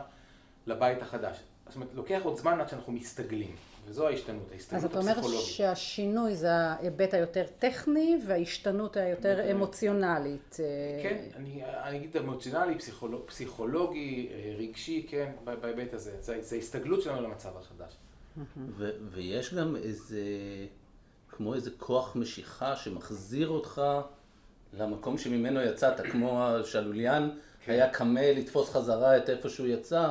לבית 0.66 1.02
החדש. 1.02 1.40
זאת 1.66 1.74
אומרת, 1.76 1.88
לוקח 1.94 2.20
עוד 2.24 2.36
זמן 2.36 2.60
עד 2.60 2.68
שאנחנו 2.68 2.92
מסתגלים, 2.92 3.56
וזו 3.86 4.08
ההשתנות, 4.08 4.52
ההסתגלות 4.52 4.84
הפסיכולוגית. 4.84 5.18
אז 5.18 5.24
אתה 5.24 5.28
אומר 5.28 5.40
שהשינוי 5.40 6.36
זה 6.36 6.52
ההיבט 6.52 7.14
היותר 7.14 7.44
טכני, 7.58 8.18
וההשתנות 8.26 8.96
היותר 8.96 9.50
אמוציונלית. 9.50 10.56
אה, 10.60 11.02
כן, 11.02 11.18
אני, 11.36 11.62
אני 11.64 11.96
אגיד 11.96 12.16
אמוציונלי, 12.16 12.78
פסיכולוג, 12.78 13.22
פסיכולוגי, 13.26 14.28
אה, 14.30 14.54
רגשי, 14.58 15.06
כן, 15.08 15.32
בהיבט 15.44 15.94
הזה. 15.94 16.12
זה, 16.20 16.42
זה 16.42 16.56
ההסתגלות 16.56 17.02
שלנו 17.02 17.22
למצב 17.22 17.56
החדש. 17.56 17.92
ו, 18.56 18.90
ויש 19.10 19.54
גם 19.54 19.76
איזה, 19.76 20.20
כמו 21.38 21.54
איזה 21.54 21.70
כוח 21.78 22.16
משיכה 22.16 22.76
שמחזיר 22.76 23.48
אותך 23.48 23.82
למקום 24.72 25.18
שממנו 25.18 25.60
יצאת, 25.60 26.00
כמו 26.00 26.42
השלוליין 26.42 27.30
כן. 27.64 27.72
היה 27.72 27.90
קמה 27.90 28.32
לתפוס 28.32 28.70
חזרה 28.70 29.16
את 29.16 29.30
איפה 29.30 29.48
שהוא 29.48 29.66
יצא. 29.66 30.10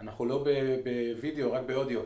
אנחנו 0.00 0.24
לא 0.24 0.44
בווידאו, 0.84 1.52
רק 1.52 1.62
באודיו. 1.66 2.00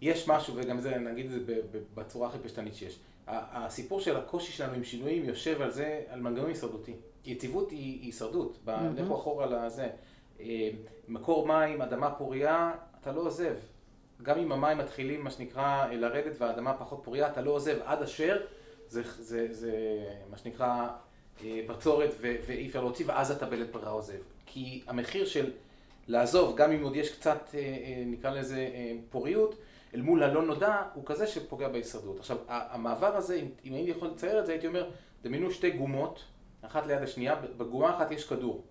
יש 0.00 0.28
משהו, 0.28 0.54
וגם 0.56 0.80
זה, 0.80 0.98
נגיד 0.98 1.26
את 1.26 1.46
זה 1.46 1.60
בצורה 1.94 2.28
הכי 2.28 2.38
פשטנית 2.38 2.74
שיש. 2.74 2.98
הסיפור 3.26 4.00
של 4.00 4.16
הקושי 4.16 4.52
שלנו 4.52 4.72
עם 4.72 4.84
שינויים 4.84 5.24
יושב 5.24 5.62
על 5.62 5.70
זה, 5.70 6.02
על 6.08 6.20
מנגנון 6.20 6.48
הישרדותי. 6.48 6.94
יציבות 7.24 7.70
היא 7.70 8.02
הישרדות, 8.02 8.58
לכו 8.96 9.14
אחורה 9.14 9.46
לזה. 9.46 9.88
אה, 10.40 10.70
מקור 11.08 11.46
מים, 11.46 11.82
אדמה 11.82 12.10
פוריה, 12.10 12.72
אתה 13.00 13.12
לא 13.12 13.20
עוזב. 13.20 13.54
גם 14.22 14.38
אם 14.38 14.52
המים 14.52 14.78
מתחילים, 14.78 15.24
מה 15.24 15.30
שנקרא, 15.30 15.86
לרדת 15.92 16.32
והאדמה 16.38 16.74
פחות 16.74 17.00
פוריה, 17.04 17.28
אתה 17.28 17.40
לא 17.40 17.50
עוזב 17.50 17.76
עד 17.84 18.02
אשר 18.02 18.40
זה, 18.88 19.02
זה, 19.04 19.46
זה 19.50 19.72
מה 20.30 20.36
שנקרא 20.36 20.88
בצורת 21.44 22.10
ואי 22.20 22.68
אפשר 22.68 22.80
להוציא, 22.80 23.04
ואז 23.08 23.30
אתה 23.30 23.46
בלית 23.46 23.72
ברירה 23.72 23.90
עוזב. 23.90 24.18
כי 24.46 24.82
המחיר 24.86 25.26
של 25.26 25.50
לעזוב, 26.06 26.56
גם 26.56 26.72
אם 26.72 26.82
עוד 26.82 26.96
יש 26.96 27.12
קצת, 27.12 27.54
נקרא 28.06 28.30
לזה, 28.30 28.68
פוריות, 29.10 29.54
אל 29.94 30.00
מול 30.00 30.22
הלא 30.22 30.42
נודע, 30.42 30.82
הוא 30.94 31.04
כזה 31.06 31.26
שפוגע 31.26 31.68
בהישרדות. 31.68 32.18
עכשיו, 32.18 32.36
המעבר 32.48 33.16
הזה, 33.16 33.40
אם 33.64 33.74
הייתי 33.74 33.90
יכול 33.90 34.08
לצייר 34.08 34.40
את 34.40 34.46
זה, 34.46 34.52
הייתי 34.52 34.66
אומר, 34.66 34.90
דמיינו 35.22 35.50
שתי 35.50 35.70
גומות, 35.70 36.24
אחת 36.62 36.86
ליד 36.86 37.02
השנייה, 37.02 37.36
בגומה 37.36 37.96
אחת 37.96 38.10
יש 38.10 38.28
כדור. 38.28 38.64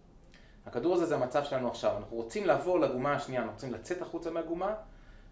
הכדור 0.65 0.93
הזה 0.93 1.05
זה 1.05 1.15
המצב 1.15 1.43
שלנו 1.43 1.67
עכשיו, 1.67 1.97
אנחנו 1.97 2.17
רוצים 2.17 2.45
לעבור 2.45 2.79
לגומה 2.79 3.13
השנייה, 3.13 3.41
אנחנו 3.41 3.53
רוצים 3.53 3.73
לצאת 3.73 4.01
החוצה 4.01 4.31
מהגומה 4.31 4.73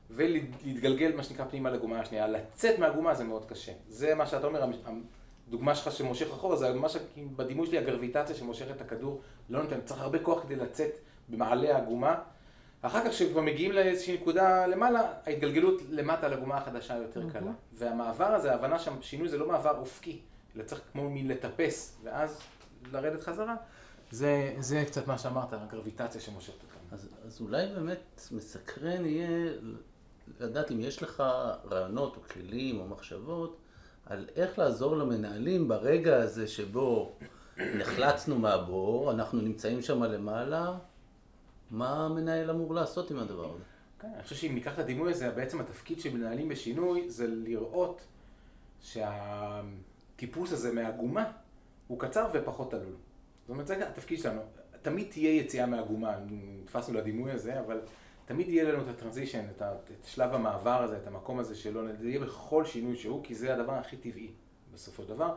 ולהתגלגל, 0.09 1.15
מה 1.15 1.23
שנקרא, 1.23 1.45
פנימה 1.45 1.69
לגומה 1.69 1.99
השנייה. 1.99 2.27
לצאת 2.27 2.79
מהגומה 2.79 3.15
זה 3.15 3.23
מאוד 3.23 3.45
קשה. 3.45 3.71
זה 3.89 4.15
מה 4.15 4.25
שאתה 4.25 4.47
אומר, 4.47 4.65
הדוגמה 5.47 5.75
שלך 5.75 5.91
שמושך 5.91 6.27
אחורה, 6.27 6.55
זה 6.55 6.73
מה 6.73 6.89
שבדימוי 6.89 7.67
שלי 7.67 7.77
הגרביטציה 7.77 8.35
שמושכת 8.35 8.75
את 8.75 8.81
הכדור 8.81 9.21
לא 9.49 9.63
נותן, 9.63 9.81
צריך 9.85 10.01
הרבה 10.01 10.19
כוח 10.19 10.43
כדי 10.43 10.55
לצאת 10.55 10.91
במעלה 11.29 11.75
העגומה. 11.75 12.15
אחר 12.81 13.05
כך 13.05 13.09
כשכבר 13.09 13.41
מגיעים 13.41 13.71
לאיזושהי 13.71 14.17
נקודה 14.17 14.67
למעלה, 14.67 15.11
ההתגלגלות 15.25 15.81
למטה 15.89 16.27
לגומה 16.27 16.57
החדשה 16.57 16.97
יותר 16.97 17.29
קלה. 17.29 17.51
והמעבר 17.73 18.25
הזה, 18.25 18.51
ההבנה 18.51 18.79
שהשינוי 18.79 19.29
זה 19.29 19.37
לא 19.37 19.47
מעבר 19.47 19.77
אופקי, 19.79 20.19
אלא 20.55 20.63
צריך 20.63 20.81
כמו 20.91 21.09
מין 21.09 21.27
לטפס, 21.27 21.97
ואז 22.03 22.41
לרדת 22.91 23.21
חזרה. 23.21 23.55
זה, 24.11 24.55
זה 24.59 24.83
קצת 24.85 25.07
מה 25.07 25.17
שאמרת, 25.17 25.53
הגרביטציה 25.53 26.21
שמושכת 26.21 26.63
אותנו. 26.63 26.79
אז, 26.91 27.09
אז 27.25 27.41
אולי 27.41 27.67
באמת 27.75 28.21
מסקרן 28.31 29.05
יהיה 29.05 29.51
לדעת 30.39 30.71
אם 30.71 30.79
יש 30.79 31.03
לך 31.03 31.23
רעיונות 31.71 32.15
או 32.15 32.21
כלים 32.21 32.79
או 32.79 32.87
מחשבות 32.87 33.57
על 34.05 34.27
איך 34.35 34.59
לעזור 34.59 34.97
למנהלים 34.97 35.67
ברגע 35.67 36.17
הזה 36.17 36.47
שבו 36.47 37.15
נחלצנו 37.57 38.39
מהבור, 38.39 39.11
אנחנו 39.11 39.41
נמצאים 39.41 39.81
שם 39.81 40.03
למעלה, 40.03 40.77
מה 41.71 42.05
המנהל 42.05 42.49
אמור 42.49 42.73
לעשות 42.73 43.11
עם 43.11 43.19
הדבר 43.19 43.53
הזה? 43.53 43.63
כן, 43.99 44.07
אני 44.13 44.23
חושב 44.23 44.35
שאם 44.35 44.55
ניקח 44.55 44.73
את 44.73 44.79
הדימוי 44.79 45.11
הזה, 45.11 45.31
בעצם 45.31 45.59
התפקיד 45.59 45.99
של 45.99 46.17
מנהלים 46.17 46.49
בשינוי 46.49 47.09
זה 47.09 47.27
לראות 47.27 48.01
שהטיפוס 48.81 50.51
הזה 50.51 50.73
מהעגומה 50.73 51.31
הוא 51.87 51.99
קצר 51.99 52.27
ופחות 52.33 52.73
עלול. 52.73 52.95
זאת 53.41 53.49
אומרת, 53.49 53.67
זה 53.67 53.87
התפקיד 53.87 54.19
שלנו. 54.19 54.41
תמיד 54.81 55.07
תהיה 55.11 55.35
יציאה 55.35 55.65
מהעגומה, 55.65 56.17
נתפסנו 56.29 56.97
לדימוי 56.97 57.31
הזה, 57.31 57.59
אבל 57.59 57.81
תמיד 58.29 58.49
יהיה 58.49 58.63
לנו 58.63 58.83
את 58.83 58.87
הטרנזישן, 58.87 59.45
את, 59.55 59.61
את 59.61 60.05
שלב 60.05 60.33
המעבר 60.33 60.83
הזה, 60.83 60.97
את 60.97 61.07
המקום 61.07 61.39
הזה 61.39 61.55
שלא, 61.55 61.81
זה 61.99 62.09
יהיה 62.09 62.19
בכל 62.19 62.65
שינוי 62.65 62.97
שהוא, 62.97 63.23
כי 63.23 63.35
זה 63.35 63.53
הדבר 63.53 63.73
הכי 63.73 63.97
טבעי 63.97 64.31
בסופו 64.73 65.03
של 65.03 65.09
דבר. 65.09 65.35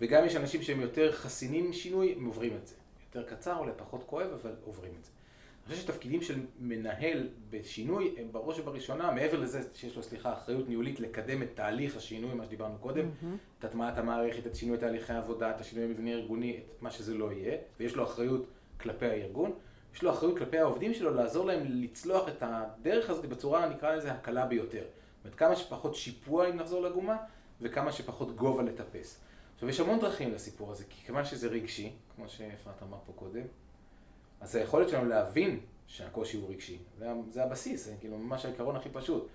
וגם 0.00 0.24
יש 0.24 0.36
אנשים 0.36 0.62
שהם 0.62 0.80
יותר 0.80 1.12
חסינים 1.12 1.70
משינוי, 1.70 2.14
הם 2.16 2.24
עוברים 2.24 2.56
את 2.56 2.66
זה. 2.66 2.74
יותר 3.06 3.34
קצר, 3.34 3.56
אולי 3.56 3.72
פחות 3.76 4.04
כואב, 4.06 4.30
אבל 4.32 4.54
עוברים 4.64 4.92
את 4.98 5.04
זה. 5.04 5.10
אני 5.66 5.74
חושב 5.74 5.86
שתפקידים 5.86 6.22
של 6.22 6.40
מנהל 6.60 7.28
בשינוי 7.50 8.14
הם 8.18 8.32
בראש 8.32 8.58
ובראשונה, 8.58 9.10
מעבר 9.10 9.40
לזה 9.40 9.60
שיש 9.74 9.96
לו, 9.96 10.02
סליחה, 10.02 10.32
אחריות 10.32 10.68
ניהולית 10.68 11.00
לקדם 11.00 11.42
את 11.42 11.48
תהליך 11.54 11.96
השינוי, 11.96 12.34
מה 12.34 12.44
שדיברנו 12.44 12.78
קודם, 12.80 13.04
mm-hmm. 13.04 13.26
את 13.58 13.64
הטמעת 13.64 13.98
המערכת, 13.98 14.46
את 14.46 14.56
שינוי 14.56 14.78
תהליכי 14.78 15.12
העבודה, 15.12 15.50
את 15.50 15.60
השינוי 15.60 15.84
המבנה 15.84 16.10
הארגוני, 16.10 16.56
את 16.56 16.82
מה 16.82 16.90
שזה 16.90 17.14
לא 17.14 17.32
יהיה, 17.32 17.56
ויש 17.80 17.96
לו 17.96 18.04
אחריות 18.04 18.46
כלפי 18.80 19.06
הארגון. 19.06 19.52
יש 19.94 20.02
לו 20.02 20.10
אחריות 20.10 20.38
כלפי 20.38 20.58
העובדים 20.58 20.94
שלו 20.94 21.14
לעזור 21.14 21.46
להם 21.46 21.62
לצלוח 21.66 22.28
את 22.28 22.42
הדרך 22.46 23.10
הזאת 23.10 23.26
בצורה, 23.26 23.68
נקרא 23.68 23.94
לזה, 23.94 24.12
הקלה 24.12 24.46
ביותר. 24.46 24.82
זאת 24.82 25.24
אומרת, 25.24 25.38
כמה 25.38 25.56
שפחות 25.56 25.94
שיפוע 25.94 26.48
אם 26.48 26.56
נחזור 26.56 26.82
לגומה, 26.82 27.16
וכמה 27.60 27.92
שפחות 27.92 28.36
גובה 28.36 28.62
לטפס. 28.62 29.20
עכשיו, 29.54 29.68
יש 29.68 29.80
המון 29.80 30.00
דרכים 30.00 30.32
לסיפור 30.32 30.70
הזה, 30.70 30.84
כי 30.88 31.06
כיוון 31.06 31.24
שזה 31.24 31.48
רגשי, 31.48 31.92
כמו 32.16 32.28
שאפרת 32.28 32.82
אמר 32.82 32.98
פה 33.06 33.12
קודם, 33.12 33.42
אז 34.40 34.56
היכולת 34.56 34.88
שלנו 34.88 35.08
להבין 35.08 35.60
שהקושי 35.86 36.36
הוא 36.36 36.50
רגשי, 36.50 36.78
זה, 36.98 37.12
זה 37.30 37.44
הבסיס, 37.44 37.84
זה 37.84 37.94
כאילו 38.00 38.18
ממש 38.18 38.44
העיקרון 38.44 38.76
הכי 38.76 38.88
פשוט. 38.88 39.28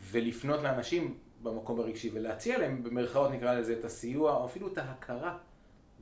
ולפנות 0.00 0.62
לאנשים 0.62 1.18
במקום 1.42 1.80
הרגשי 1.80 2.10
ולהציע 2.14 2.58
להם, 2.58 2.82
במרכאות 2.82 3.30
נקרא 3.30 3.54
לזה, 3.54 3.72
את 3.78 3.84
הסיוע, 3.84 4.36
או 4.36 4.44
אפילו 4.44 4.68
את 4.68 4.78
ההכרה 4.78 5.38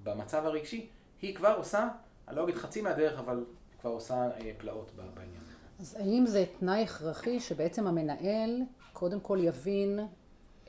במצב 0.02 0.46
הרגשי, 0.46 0.88
היא 1.22 1.34
כבר 1.34 1.54
עושה, 1.56 1.88
אני 2.28 2.36
לא 2.36 2.44
אגיד 2.44 2.54
חצי 2.54 2.82
מהדרך, 2.82 3.18
אבל 3.18 3.44
כבר 3.84 3.92
עושה 3.92 4.14
אה, 4.14 4.50
פלאות 4.58 4.90
בעניין. 5.14 5.40
אז 5.80 5.96
האם 6.00 6.26
זה 6.26 6.44
תנאי 6.58 6.82
הכרחי 6.82 7.40
שבעצם 7.40 7.86
המנהל 7.86 8.62
קודם 8.92 9.20
כל 9.20 9.38
יבין 9.42 10.00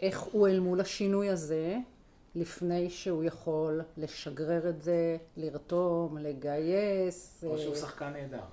איך 0.01 0.21
הוא 0.21 0.47
אל 0.47 0.59
מול 0.59 0.81
השינוי 0.81 1.29
הזה, 1.29 1.77
לפני 2.35 2.89
שהוא 2.89 3.23
יכול 3.23 3.81
לשגרר 3.97 4.69
את 4.69 4.81
זה, 4.81 5.17
לרתום, 5.37 6.17
לגייס. 6.17 7.43
או 7.47 7.57
שהוא 7.57 7.73
אה, 7.73 7.79
שחקן 7.79 8.13
נהדר. 8.13 8.43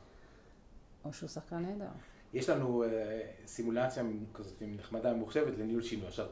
או 1.05 1.13
שהוא 1.13 1.29
שחקן 1.29 1.59
נהדר. 1.59 1.91
יש 2.35 2.49
לנו 2.49 2.85
uh, 2.85 2.89
סימולציה 3.47 4.03
כזאת 4.35 4.57
נחמדה 4.61 5.13
ומוחשבת 5.13 5.59
לניהול 5.59 5.83
שינוי. 5.83 6.07
עכשיו, 6.07 6.27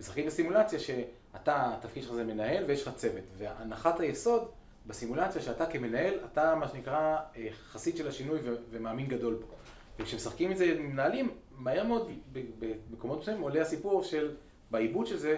משחקים 0.00 0.26
בסימולציה 0.26 0.78
שאתה, 0.78 1.74
התפקיד 1.74 2.02
שלך 2.02 2.12
זה 2.14 2.24
מנהל 2.24 2.64
ויש 2.64 2.86
לך 2.86 2.94
צוות. 2.96 3.24
והנחת 3.38 4.00
היסוד 4.00 4.48
בסימולציה 4.86 5.42
שאתה 5.42 5.66
כמנהל, 5.66 6.14
אתה 6.32 6.54
מה 6.54 6.68
שנקרא 6.68 7.16
אה, 7.36 7.48
חסיד 7.52 7.96
של 7.96 8.08
השינוי 8.08 8.40
ומאמין 8.70 9.06
גדול 9.06 9.34
בו. 9.34 9.46
וכשמשחקים 9.98 10.52
את 10.52 10.56
זה 10.56 10.64
עם 10.64 10.90
מנהלים, 10.90 11.30
מהר 11.56 11.84
מאוד 11.84 12.10
במקומות 12.90 13.20
מסוימים 13.20 13.42
עולה 13.42 13.62
הסיפור 13.62 14.02
של, 14.02 14.34
בעיבוד 14.70 15.06
של 15.06 15.16
זה, 15.16 15.36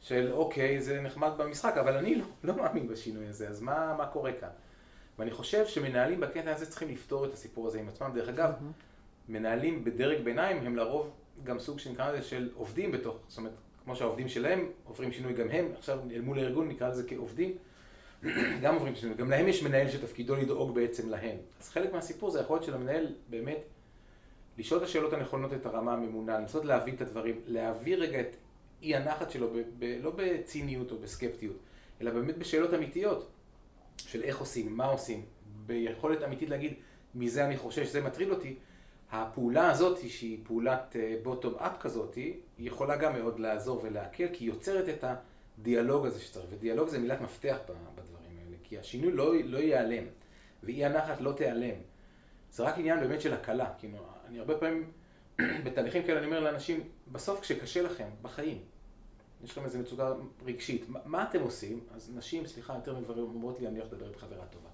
של 0.00 0.32
אוקיי, 0.32 0.82
זה 0.82 1.00
נחמד 1.00 1.30
במשחק, 1.36 1.76
אבל 1.76 1.96
אני 1.96 2.14
לא, 2.14 2.24
לא 2.44 2.56
מאמין 2.56 2.88
בשינוי 2.88 3.26
הזה, 3.26 3.48
אז 3.48 3.60
מה, 3.60 3.94
מה 3.98 4.06
קורה 4.06 4.32
כאן? 4.32 4.48
ואני 5.18 5.30
חושב 5.30 5.66
שמנהלים 5.66 6.20
בקטע 6.20 6.50
הזה 6.50 6.66
צריכים 6.66 6.88
לפתור 6.88 7.24
את 7.24 7.32
הסיפור 7.32 7.66
הזה 7.66 7.80
עם 7.80 7.88
עצמם. 7.88 8.10
דרך 8.14 8.28
אגב, 8.28 8.50
mm-hmm. 8.50 8.82
מנהלים 9.28 9.84
בדרג 9.84 10.24
ביניים 10.24 10.66
הם 10.66 10.76
לרוב 10.76 11.12
גם 11.44 11.58
סוג 11.58 11.78
שנקרא 11.78 12.12
לזה 12.12 12.22
של 12.22 12.50
עובדים 12.54 12.92
בתוך, 12.92 13.16
זאת 13.28 13.38
אומרת, 13.38 13.52
כמו 13.84 13.96
שהעובדים 13.96 14.28
שלהם 14.28 14.68
עוברים 14.84 15.12
שינוי 15.12 15.32
גם 15.32 15.50
הם, 15.50 15.68
עכשיו 15.78 15.98
אל 16.10 16.20
מול 16.20 16.38
הארגון 16.38 16.68
נקרא 16.68 16.88
לזה 16.88 17.08
כעובדים, 17.08 17.56
גם 18.62 18.74
עוברים 18.74 18.94
שינוי, 18.94 19.16
גם 19.16 19.30
להם 19.30 19.48
יש 19.48 19.62
מנהל 19.62 19.90
שתפקידו 19.90 20.36
לדאוג 20.36 20.74
בעצם 20.74 21.08
להם. 21.08 21.36
אז 21.60 21.68
חלק 21.68 21.92
מהסיפור 21.92 22.30
זה 22.30 22.38
היכולת 22.38 22.62
של 22.62 22.74
המנהל 22.74 23.14
באמת 23.30 23.58
לשאול 24.58 24.78
את 24.78 24.84
השאלות 24.84 25.12
הנכונות 25.12 25.52
את 25.52 25.66
הרמה 25.66 25.92
הממונה, 25.92 26.38
לנסות 26.38 26.64
להבין 26.64 26.94
את 26.94 27.00
הדברים, 27.00 27.40
להעביר 27.46 28.02
רגע 28.02 28.20
את 28.20 28.36
אי 28.82 28.96
הנחת 28.96 29.30
שלו, 29.30 29.50
ב, 29.50 29.58
ב, 29.78 29.98
לא 30.02 30.12
בציניות 30.16 30.92
או 30.92 30.98
בסקפטיות, 30.98 31.56
אלא 32.00 32.10
באמת 32.10 32.38
בשאלות 32.38 32.74
אמיתיות 32.74 33.30
של 33.96 34.22
איך 34.22 34.38
עושים, 34.38 34.76
מה 34.76 34.84
עושים, 34.84 35.24
ביכולת 35.66 36.22
אמיתית 36.22 36.48
להגיד, 36.48 36.74
מזה 37.14 37.46
אני 37.46 37.56
חושש, 37.56 37.88
זה 37.88 38.00
מטריד 38.00 38.30
אותי. 38.30 38.54
הפעולה 39.12 39.70
הזאת, 39.70 39.98
שהיא 40.08 40.38
פעולת 40.42 40.96
בוטום 41.22 41.54
uh, 41.54 41.66
אפ 41.66 41.72
כזאת, 41.80 42.14
היא 42.14 42.34
יכולה 42.58 42.96
גם 42.96 43.12
מאוד 43.12 43.38
לעזור 43.38 43.80
ולהקל, 43.84 44.26
כי 44.32 44.44
היא 44.44 44.48
יוצרת 44.48 44.88
את 44.88 45.04
הדיאלוג 45.60 46.06
הזה 46.06 46.20
שצריך, 46.20 46.46
ודיאלוג 46.50 46.88
זה 46.88 46.98
מילת 46.98 47.20
מפתח 47.20 47.58
בדברים 47.94 48.38
האלה, 48.38 48.56
כי 48.62 48.78
השינוי 48.78 49.12
לא, 49.12 49.34
לא 49.44 49.58
ייעלם, 49.58 50.04
ואי 50.62 50.84
הנחת 50.84 51.20
לא 51.20 51.32
תיעלם. 51.32 51.74
זה 52.50 52.62
רק 52.62 52.78
עניין 52.78 53.00
באמת 53.00 53.20
של 53.20 53.32
הקלה, 53.32 53.74
כאילו, 53.78 53.98
אני 54.26 54.38
הרבה 54.38 54.58
פעמים, 54.58 54.92
בתהליכים 55.64 56.02
כאלה 56.02 56.18
אני 56.18 56.26
אומר 56.26 56.40
לאנשים, 56.40 56.88
בסוף 57.12 57.40
כשקשה 57.40 57.82
לכם, 57.82 58.08
בחיים, 58.22 58.62
יש 59.44 59.50
לכם 59.50 59.64
איזו 59.64 59.78
מצוקה 59.78 60.14
רגשית, 60.44 60.88
מה, 60.88 61.00
מה 61.04 61.22
אתם 61.30 61.40
עושים? 61.40 61.80
אז 61.90 62.10
נשים, 62.14 62.46
סליחה, 62.46 62.74
יותר 62.74 62.98
מגברים 62.98 63.24
אומרות 63.24 63.60
לי, 63.60 63.68
אני 63.68 63.78
הולך 63.78 63.92
לדבר 63.92 64.06
עם 64.06 64.14
חברה 64.14 64.46
טובה. 64.46 64.68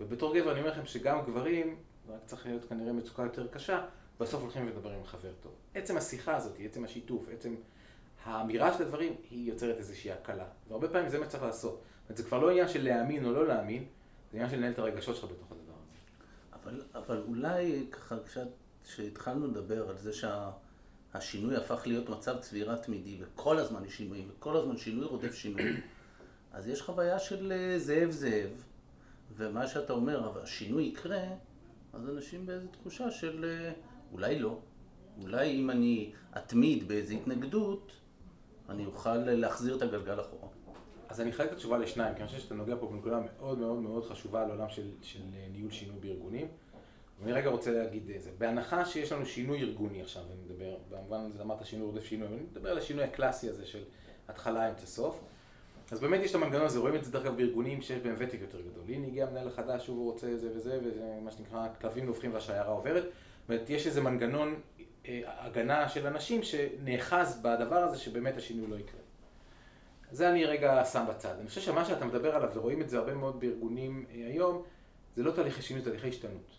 ובתור 0.00 0.34
גבר 0.34 0.52
אני 0.52 0.60
אומר 0.60 0.70
לכם 0.70 0.86
שגם 0.86 1.22
גברים, 1.26 1.76
רק 2.08 2.20
צריך 2.26 2.46
להיות 2.46 2.64
כנראה 2.64 2.92
מצוקה 2.92 3.22
יותר 3.22 3.48
קשה, 3.48 3.86
בסוף 4.20 4.42
הולכים 4.42 4.68
לדבר 4.68 4.90
עם 4.90 5.04
חבר 5.04 5.32
טוב. 5.40 5.52
עצם 5.74 5.96
השיחה 5.96 6.36
הזאת, 6.36 6.56
עצם 6.64 6.84
השיתוף, 6.84 7.28
עצם 7.32 7.54
האמירה 8.24 8.74
של 8.74 8.82
הדברים, 8.82 9.14
היא 9.30 9.50
יוצרת 9.50 9.76
איזושהי 9.76 10.12
הקלה. 10.12 10.46
והרבה 10.68 10.88
פעמים 10.88 11.08
זה 11.08 11.18
מה 11.18 11.24
שצריך 11.24 11.42
לעשות. 11.42 11.72
זאת 11.72 12.08
אומרת, 12.08 12.16
זה 12.16 12.24
כבר 12.24 12.38
לא 12.38 12.50
עניין 12.50 12.68
של 12.68 12.84
להאמין 12.84 13.24
או 13.24 13.32
לא 13.32 13.46
להאמין, 13.46 13.84
זה 14.32 14.36
עניין 14.36 14.50
של 14.50 14.56
לנהל 14.56 14.72
את 14.72 14.78
הרגשות 14.78 15.16
שלך 15.16 15.24
בתוך 15.24 15.52
הדבר 15.52 15.72
הזה. 15.72 15.98
אבל, 16.52 16.82
אבל 16.94 17.22
אולי 17.28 17.86
ככה, 17.90 18.16
כשהתחלנו 18.84 19.46
לדבר 19.46 19.88
על 19.88 19.98
זה 19.98 20.12
שה... 20.12 20.50
השינוי 21.14 21.56
הפך 21.56 21.82
להיות 21.86 22.08
מצב 22.08 22.38
צבירה 22.40 22.76
תמידי, 22.76 23.16
וכל 23.20 23.58
הזמן 23.58 23.84
יש 23.84 23.96
שינויים, 23.96 24.28
וכל 24.30 24.56
הזמן 24.56 24.76
שינוי 24.76 25.04
רודף 25.04 25.34
שינוי, 25.34 25.62
אז 26.52 26.68
יש 26.68 26.82
חוויה 26.82 27.18
של 27.18 27.52
אה, 27.52 27.78
זאב 27.78 28.10
זאב, 28.10 28.50
ומה 29.36 29.66
שאתה 29.66 29.92
אומר, 29.92 30.28
אבל 30.28 30.40
השינוי 30.42 30.84
יקרה, 30.84 31.22
אז 31.92 32.08
אנשים 32.08 32.46
באיזו 32.46 32.66
תחושה 32.68 33.10
של 33.10 33.44
אה, 33.44 33.72
אולי 34.12 34.38
לא. 34.38 34.58
אולי 35.22 35.60
אם 35.60 35.70
אני 35.70 36.12
אתמיד 36.36 36.88
באיזו 36.88 37.14
התנגדות, 37.14 37.92
אני 38.68 38.86
אוכל 38.86 39.16
להחזיר 39.16 39.76
את 39.76 39.82
הגלגל 39.82 40.20
אחורה. 40.20 40.48
אז 41.08 41.20
אני 41.20 41.30
אחלק 41.30 41.48
את 41.48 41.52
התשובה 41.52 41.78
לשניים, 41.78 42.14
כי 42.14 42.20
אני 42.20 42.28
חושב 42.28 42.40
שאתה 42.40 42.54
נוגע 42.54 42.74
פה 42.80 42.86
בנקודה 42.86 43.20
מאוד 43.20 43.58
מאוד 43.58 43.78
מאוד 43.78 44.04
חשובה 44.04 44.46
לעולם 44.46 44.68
של, 44.68 44.90
של 45.02 45.18
אה, 45.34 45.46
ניהול 45.52 45.70
שינוי 45.70 45.96
בארגונים. 46.00 46.48
אני 47.22 47.32
רגע 47.32 47.50
רוצה 47.50 47.70
להגיד 47.70 48.10
את 48.10 48.22
זה. 48.22 48.30
בהנחה 48.38 48.84
שיש 48.84 49.12
לנו 49.12 49.26
שינוי 49.26 49.60
ארגוני 49.62 50.02
עכשיו, 50.02 50.22
אני 50.22 50.40
מדבר, 50.44 50.76
במובן 50.90 51.20
הזה 51.20 51.42
אמרת 51.42 51.66
שינוי 51.66 51.86
עודף 51.86 52.04
שינוי, 52.04 52.28
אני 52.28 52.36
מדבר 52.52 52.70
על 52.70 52.78
השינוי 52.78 53.04
הקלאסי 53.04 53.48
הזה 53.48 53.66
של 53.66 53.82
התחלה, 54.28 54.68
אמצע, 54.68 54.86
סוף. 54.86 55.20
אז 55.90 56.00
באמת 56.00 56.20
יש 56.20 56.30
את 56.30 56.34
המנגנון 56.34 56.66
הזה, 56.66 56.78
רואים 56.78 56.94
את 56.94 57.04
זה 57.04 57.12
דרך 57.12 57.22
אגב 57.22 57.36
בארגונים 57.36 57.82
שיש 57.82 58.02
בהם 58.02 58.14
ותק 58.18 58.38
יותר 58.40 58.60
גדול. 58.60 58.84
הנה 58.88 59.06
הגיע 59.06 59.26
המנהל 59.26 59.48
החדש, 59.48 59.86
הוא 59.86 60.12
רוצה 60.12 60.36
זה 60.36 60.48
וזה, 60.54 60.78
וזה 60.84 61.18
מה 61.24 61.30
שנקרא 61.30 61.68
כלבים 61.80 62.06
נובחים 62.06 62.34
והשיירה 62.34 62.70
עוברת. 62.70 63.02
זאת 63.02 63.48
אומרת, 63.48 63.70
יש 63.70 63.86
איזה 63.86 64.00
מנגנון 64.00 64.54
הגנה 65.24 65.88
של 65.88 66.06
אנשים 66.06 66.42
שנאחז 66.42 67.38
בדבר 67.42 67.76
הזה 67.76 67.98
שבאמת 67.98 68.36
השינוי 68.36 68.66
לא 68.70 68.76
יקרה. 68.76 69.00
זה 70.12 70.30
אני 70.30 70.44
רגע 70.44 70.84
שם 70.84 71.04
בצד. 71.08 71.34
אני 71.40 71.48
חושב 71.48 71.60
שמה 71.60 71.84
שאתה 71.84 72.04
מדבר 72.04 72.36
עליו, 72.36 72.50
ורואים 72.54 72.82
את 72.82 72.90
זה 72.90 72.98
הרבה 72.98 73.14
מאוד 73.14 73.40
בארגונים 73.40 74.04
אה, 74.10 74.26
היום, 74.26 74.62
זה 75.16 75.22
לא 75.22 75.30
תהליכי 75.30 75.62
שינוי, 75.62 75.82
זה 75.82 75.90
תהליכי 75.90 76.08
השתנות. 76.08 76.50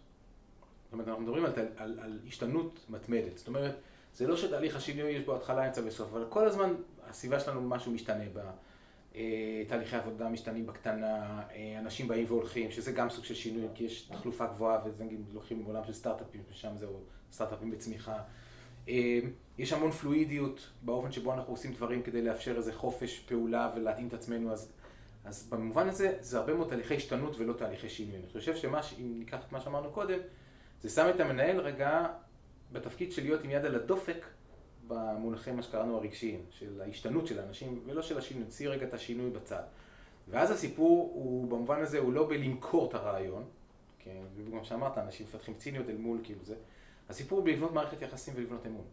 זאת 0.84 0.94
אומרת, 0.94 1.08
אנחנו 1.08 1.24
מדברים 1.24 1.46
על, 1.46 1.52
על, 1.78 2.00
על 2.00 2.20
השתנות 2.28 2.80
מתמדת. 2.90 3.38
זאת 3.38 3.48
אומרת, 3.48 3.76
זה 4.16 4.28
לא 4.28 4.38
שתהליך 4.38 4.76
השינוי 4.76 5.12
יש 5.12 5.24
בו 5.24 5.36
התחלה, 5.36 5.68
אמצע 5.68 5.82
וסוף, 5.86 6.14
אבל 6.14 6.26
כל 6.30 6.48
הזמן 6.48 6.74
הסביבה 7.10 7.40
שלנו 7.40 7.62
משהו 7.62 7.92
משתנה 7.92 8.24
בה. 8.34 8.52
אה, 9.16 9.64
תהליכי 9.68 9.96
עבודה 9.96 10.30
משתנים 10.30 10.66
בקטנה, 10.66 11.42
אה, 11.52 11.80
אנשים 11.80 12.08
באים 12.08 12.26
והולכים, 12.28 12.72
שזה 12.72 12.92
גם 12.92 13.10
סוג 13.10 13.26
של 13.26 13.34
שינוי, 13.34 13.68
כי 13.76 13.84
יש 13.84 14.02
תחלופה 14.02 14.46
גבוהה, 14.46 14.80
וזה 14.86 15.04
נגיד 15.04 15.20
לוקחים 15.34 15.64
בעולם 15.64 15.84
של 15.84 15.94
סטארט-אפים, 15.94 16.42
ושם 16.52 16.78
זהו 16.78 17.00
סטארט-אפים 17.32 17.72
בצמיחה. 17.72 18.18
אה, 18.90 19.20
יש 19.58 19.74
המון 19.74 19.92
פלואידיות 19.92 20.70
באופן 20.82 21.12
שבו 21.12 21.34
אנחנו 21.34 21.54
עושים 21.54 21.74
דברים 21.74 22.04
כדי 22.04 22.22
לאפשר 22.22 22.58
איזה 22.58 22.74
חופש 22.74 23.20
פעולה 23.20 23.72
ולהתאים 23.76 24.08
את 24.08 24.14
עצמנו, 24.14 24.52
אז, 24.52 24.72
אז 25.26 25.48
במובן 25.50 25.90
הזה 25.90 26.14
זה 26.20 26.38
הרבה 26.38 26.54
מאוד 26.54 26.70
תהליכי 26.70 26.96
השתנות 26.96 27.36
ולא 27.40 27.54
תהליכי 27.54 27.90
שינוי. 27.90 28.18
אני 28.18 28.28
חושב 28.28 28.56
שאם 28.56 28.76
ניקח 29.20 29.40
את 29.48 29.52
מה 29.52 29.62
שאמרנו 29.62 29.92
קודם, 29.92 30.20
זה 30.82 30.90
שם 30.90 31.10
את 31.16 31.20
המנהל 31.20 31.60
רגע 31.60 32.08
בתפקיד 32.72 33.12
של 33.12 33.22
להיות 33.22 33.44
עם 33.44 33.50
יד 33.50 33.66
על 33.66 33.76
הדופק 33.76 34.26
במונחים 34.88 35.56
מה 35.56 35.62
שקראנו 35.62 35.98
הרגשיים, 35.98 36.46
של 36.50 36.82
ההשתנות 36.82 37.28
של 37.28 37.40
האנשים, 37.40 37.84
ולא 37.86 38.02
של 38.02 38.18
השינוי, 38.18 38.44
נשים 38.48 38.70
רגע 38.70 38.86
את 38.86 38.94
השינוי 38.94 39.30
בצד. 39.30 39.64
ואז 40.30 40.52
הסיפור 40.52 41.12
הוא, 41.14 41.48
במובן 41.48 41.82
הזה, 41.82 42.00
הוא 42.00 42.14
לא 42.14 42.28
בלמכור 42.30 42.90
את 42.90 42.94
הרעיון, 42.94 43.44
כן, 44.00 44.24
כמו 44.50 44.66
שאמרת, 44.66 44.98
אנשים 44.98 45.26
מפתחים 45.26 45.54
ציניות 45.54 45.90
אל 45.90 45.98
מול 45.98 46.20
כאילו 46.24 46.44
זה, 46.44 46.56
הסיפור 47.10 47.40
הוא 47.40 47.46
בלבנות 47.46 47.72
מערכת 47.72 48.02
יחסים 48.02 48.34
ולבנות 48.38 48.66
אמון, 48.66 48.86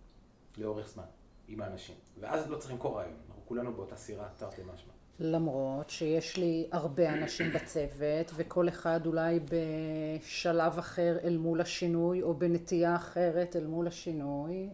לאורך 0.58 0.88
זמן, 0.88 1.04
עם 1.48 1.60
האנשים. 1.60 1.94
ואז 2.20 2.50
לא 2.50 2.56
צריך 2.56 2.72
למכור 2.72 2.96
רעיון, 2.96 3.14
אנחנו 3.28 3.42
כולנו 3.46 3.72
באותה 3.72 3.96
סירה, 3.96 4.28
תרתי 4.36 4.62
משמע. 4.62 4.92
למרות 5.20 5.90
שיש 5.90 6.36
לי 6.36 6.68
הרבה 6.72 7.12
אנשים 7.12 7.50
בצוות, 7.54 8.30
וכל 8.34 8.68
אחד 8.68 9.06
אולי 9.06 9.40
בשלב 9.44 10.78
אחר 10.78 11.18
אל 11.24 11.36
מול 11.36 11.60
השינוי, 11.60 12.22
או 12.22 12.34
בנטייה 12.34 12.96
אחרת 12.96 13.56
אל 13.56 13.66
מול 13.66 13.86
השינוי. 13.86 14.68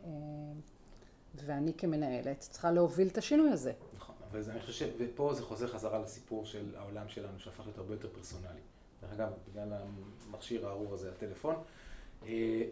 ואני 1.44 1.72
כמנהלת 1.78 2.40
צריכה 2.40 2.70
להוביל 2.70 3.08
את 3.08 3.18
השינוי 3.18 3.50
הזה. 3.50 3.72
נכון, 3.96 4.14
אבל 4.30 4.40
אני 4.50 4.60
חושב, 4.60 4.88
ופה 4.98 5.34
זה 5.34 5.42
חוזר 5.42 5.66
חזרה 5.66 5.98
לסיפור 5.98 6.44
של 6.44 6.74
העולם 6.76 7.08
שלנו, 7.08 7.38
שהפך 7.38 7.60
להיות 7.60 7.78
הרבה 7.78 7.94
יותר 7.94 8.08
פרסונלי. 8.08 8.60
דרך 9.02 9.12
אגב, 9.12 9.28
בגלל 9.50 9.68
המכשיר 10.30 10.68
הארור 10.68 10.94
הזה, 10.94 11.10
הטלפון, 11.10 11.54
אה, 12.26 12.62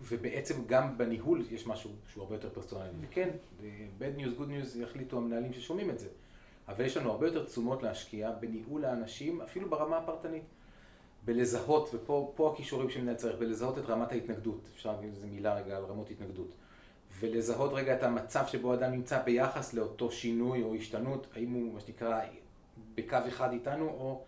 ובעצם 0.00 0.54
גם 0.66 0.98
בניהול 0.98 1.44
יש 1.50 1.66
משהו 1.66 1.90
שהוא 2.08 2.22
הרבה 2.22 2.34
יותר 2.34 2.50
פרסונלי. 2.50 2.90
וכן, 3.00 3.30
bad 3.98 4.20
news, 4.20 4.40
good 4.40 4.50
news 4.50 4.78
יחליטו 4.78 5.16
המנהלים 5.16 5.52
ששומעים 5.52 5.90
את 5.90 5.98
זה. 5.98 6.08
אבל 6.68 6.84
יש 6.84 6.96
לנו 6.96 7.10
הרבה 7.10 7.26
יותר 7.26 7.44
תשומות 7.44 7.82
להשקיע 7.82 8.30
בניהול 8.30 8.84
האנשים, 8.84 9.40
אפילו 9.40 9.70
ברמה 9.70 9.98
הפרטנית. 9.98 10.42
בלזהות, 11.24 11.90
ופה 11.94 12.52
הכישורים 12.54 12.90
שמנהל 12.90 13.14
צריך, 13.14 13.38
בלזהות 13.38 13.78
את 13.78 13.84
רמת 13.84 14.12
ההתנגדות. 14.12 14.68
אפשר 14.74 14.92
להגיד 14.92 15.10
איזה 15.10 15.26
מילה 15.26 15.54
רגע 15.54 15.76
על 15.76 15.84
רמות 15.84 16.10
התנגדות. 16.10 16.54
ולזהות 17.20 17.72
רגע 17.72 17.94
את 17.94 18.02
המצב 18.02 18.46
שבו 18.46 18.74
אדם 18.74 18.92
נמצא 18.92 19.22
ביחס 19.22 19.74
לאותו 19.74 20.10
שינוי 20.10 20.62
או 20.62 20.74
השתנות, 20.74 21.26
האם 21.34 21.52
הוא, 21.52 21.74
מה 21.74 21.80
שנקרא, 21.80 22.20
בקו 22.94 23.16
אחד 23.28 23.52
איתנו 23.52 23.84
או 23.88 24.24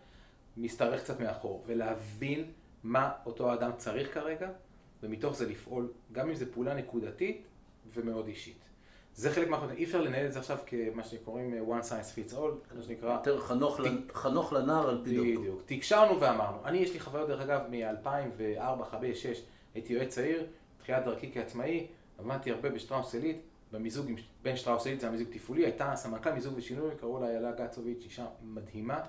משתרך 0.57 1.01
קצת 1.01 1.21
מאחור, 1.21 1.65
ולהבין 1.67 2.45
מה 2.85 3.13
אותו 3.26 3.54
אדם 3.54 3.71
צריך 3.76 4.15
כרגע, 4.15 4.49
ומתוך 5.02 5.37
זה 5.37 5.49
לפעול, 5.49 5.93
גם 6.13 6.28
אם 6.28 6.35
זו 6.35 6.47
פעולה 6.52 6.75
נקודתית 6.75 7.47
ומאוד 7.95 8.26
אישית. 8.26 8.59
זה 9.15 9.31
חלק 9.31 9.49
מהחלטה, 9.49 9.73
אי 9.73 9.85
אפשר 9.85 10.00
לנהל 10.00 10.26
את 10.26 10.33
זה 10.33 10.39
עכשיו 10.39 10.59
כמה 10.67 11.04
שקוראים 11.04 11.54
one 11.69 11.85
size 11.85 12.31
fits 12.31 12.33
all, 12.33 12.75
מה 12.76 12.83
שנקרא... 12.83 13.13
יותר 13.13 13.41
חנוך, 13.41 13.81
תק... 13.81 14.13
חנוך 14.13 14.52
לנער 14.52 14.89
על 14.89 15.00
פי 15.04 15.17
דוקטור. 15.17 15.43
בדיוק. 15.43 15.63
תקשרנו 15.67 16.21
ואמרנו. 16.21 16.59
אני, 16.65 16.78
יש 16.78 16.93
לי 16.93 17.00
חוויות, 17.00 17.28
דרך 17.28 17.41
אגב, 17.41 17.61
מ-2004, 17.71 17.75
2005, 17.75 18.41
2006, 18.47 19.43
הייתי 19.75 19.93
יועץ 19.93 20.09
צעיר, 20.09 20.47
תחילת 20.78 21.04
דרכי 21.04 21.31
כעצמאי, 21.35 21.87
עבדתי 22.25 22.50
הרבה 22.50 22.71
בשטראוס 22.71 23.15
עילית, 23.15 23.41
במיזוג 23.73 24.09
עם 24.09 24.17
בן 24.43 24.56
שטראוס 24.56 24.87
עילית, 24.87 25.00
זה 25.00 25.06
היה 25.06 25.17
מיזוג 25.17 25.28
תפעולי, 25.33 25.65
הייתה 25.65 25.97
סמנכ"ל 25.97 26.33
מיזוג 26.33 26.54
ושינוי, 26.56 26.91
קראו 27.00 27.21
לה 27.21 27.28
איילה 27.28 27.52
גצוביץ', 27.52 28.04
אישה 28.04 28.26
מדהימה. 28.43 29.00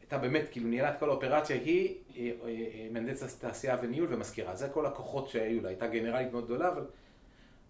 הייתה 0.00 0.18
באמת, 0.18 0.48
כאילו 0.50 0.68
ניהלה 0.68 0.90
את 0.90 0.98
כל 0.98 1.10
האופרציה, 1.10 1.56
היא 1.56 1.94
אה, 2.16 2.20
אה, 2.20 2.48
אה, 2.48 2.88
מהנדסת 2.90 3.40
תעשייה 3.40 3.76
וניהול 3.82 4.14
ומזכירה. 4.14 4.56
זה 4.56 4.68
כל 4.68 4.86
הכוחות 4.86 5.28
שהיו 5.28 5.62
לה, 5.62 5.68
הייתה 5.68 5.86
גנרלית 5.86 6.32
מאוד 6.32 6.44
גדולה, 6.44 6.68
אבל... 6.68 6.84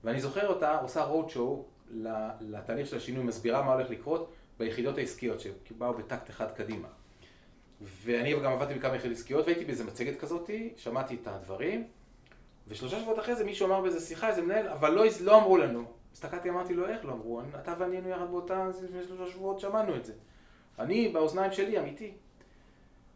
ואני 0.05 0.21
זוכר 0.21 0.49
אותה 0.49 0.79
עושה 0.79 1.05
רוד 1.05 1.31
שואו 1.31 1.65
לתהליך 2.41 2.87
של 2.87 2.97
השינוי, 2.97 3.25
מסבירה 3.25 3.63
מה 3.63 3.73
הולך 3.73 3.91
לקרות 3.91 4.33
ביחידות 4.59 4.99
העסקיות, 4.99 5.41
שבאו 5.41 5.95
בטקט 5.95 6.31
אחד 6.31 6.51
קדימה. 6.51 6.89
ואני 7.81 8.41
גם 8.41 8.53
עבדתי 8.53 8.75
בכמה 8.75 8.97
יחידות 8.97 9.17
עסקיות, 9.17 9.47
והייתי 9.47 9.65
באיזה 9.65 9.85
מצגת 9.85 10.21
כזאת, 10.21 10.51
שמעתי 10.77 11.15
את 11.23 11.27
הדברים, 11.27 11.87
ושלושה 12.69 13.01
שבועות 13.01 13.19
אחרי 13.19 13.35
זה 13.35 13.45
מישהו 13.45 13.67
אמר 13.67 13.81
באיזה 13.81 14.01
שיחה, 14.01 14.29
איזה 14.29 14.43
מנהל, 14.43 14.69
אבל 14.69 14.93
לא, 14.95 15.05
לא 15.21 15.39
אמרו 15.39 15.57
לנו. 15.57 15.85
הסתכלתי, 16.13 16.51
אמרתי 16.51 16.75
לו, 16.75 16.89
איך 16.89 17.05
לא 17.05 17.13
אמרו? 17.13 17.41
אתה 17.63 17.75
ואני 17.79 17.97
היינו 17.97 18.09
יחד 18.09 18.31
באותה, 18.31 18.69
לפני 18.85 19.05
שלושה 19.05 19.33
שבועות 19.33 19.61
שמענו 19.61 19.97
את 19.97 20.05
זה. 20.05 20.13
אני, 20.79 21.09
באוזניים 21.09 21.53
שלי, 21.53 21.79
אמיתי. 21.79 22.13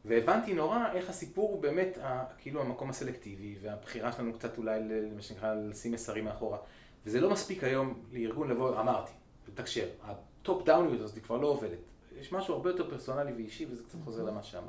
והבנתי 0.04 0.54
נורא 0.54 0.92
איך 0.92 1.10
הסיפור 1.10 1.50
הוא 1.50 1.62
באמת, 1.62 1.98
כאילו 2.38 2.60
המקום 2.60 2.90
הסלקטיבי, 2.90 3.56
והבחירה 3.62 4.12
שלנו 4.12 4.32
קצת 4.32 4.58
אולי, 4.58 4.80
מה 5.16 5.22
שנקרא, 5.22 5.54
לשים 5.54 5.92
מסרים 5.92 6.24
מאחורה. 6.24 6.58
וזה 7.06 7.20
לא 7.20 7.30
מספיק 7.30 7.64
היום 7.64 8.02
לארגון 8.12 8.48
לבוא, 8.48 8.80
אמרתי, 8.80 9.12
לתקשר. 9.48 9.88
ה 10.02 10.18
top 10.18 10.64
down 10.64 10.85
יות 10.85 11.00
הזאת 11.00 11.24
כבר 11.24 11.36
לא 11.36 11.46
עובדת. 11.46 11.78
יש 12.20 12.32
משהו 12.32 12.54
הרבה 12.54 12.70
יותר 12.70 12.90
פרסונלי 12.90 13.32
ואישי, 13.32 13.66
וזה 13.70 13.84
קצת 13.84 13.98
חוזר 14.04 14.24
למה 14.24 14.42
שאמרת. 14.42 14.68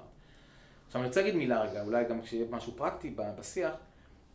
עכשיו 0.85 1.01
אני 1.01 1.07
רוצה 1.07 1.21
להגיד 1.21 1.35
מילה 1.35 1.61
רגע, 1.61 1.83
אולי 1.83 2.05
גם 2.05 2.21
כשיהיה 2.21 2.45
משהו 2.49 2.73
פרקטי 2.75 3.15
בשיח. 3.39 3.75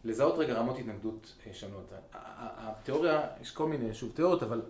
לזהות 0.04 0.38
רגע 0.38 0.54
רמות 0.54 0.78
התנגדות 0.78 1.34
אה, 1.46 1.54
שונות. 1.54 1.92
התיאוריה, 2.12 3.20
יש 3.40 3.50
כל 3.50 3.68
מיני, 3.68 3.94
שוב, 3.94 4.12
תיאוריות, 4.14 4.42
אבל 4.42 4.62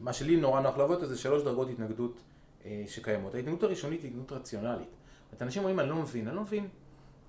מה 0.00 0.12
שלי 0.12 0.36
נורא 0.36 0.60
נוח 0.60 0.76
לעבוד 0.76 1.04
זה 1.04 1.18
שלוש 1.18 1.42
דרגות 1.42 1.68
התנגדות 1.70 2.20
אה, 2.64 2.84
שקיימות. 2.86 3.34
ההתנגדות 3.34 3.62
הראשונית 3.62 4.02
היא 4.02 4.10
התנגדות 4.10 4.32
רציונלית. 4.32 4.88
זאת 5.32 5.42
אנשים 5.42 5.62
אומרים, 5.62 5.80
אני 5.80 5.88
לא 5.88 5.96
מבין, 5.96 6.28
אני 6.28 6.36
לא 6.36 6.42
מבין, 6.42 6.68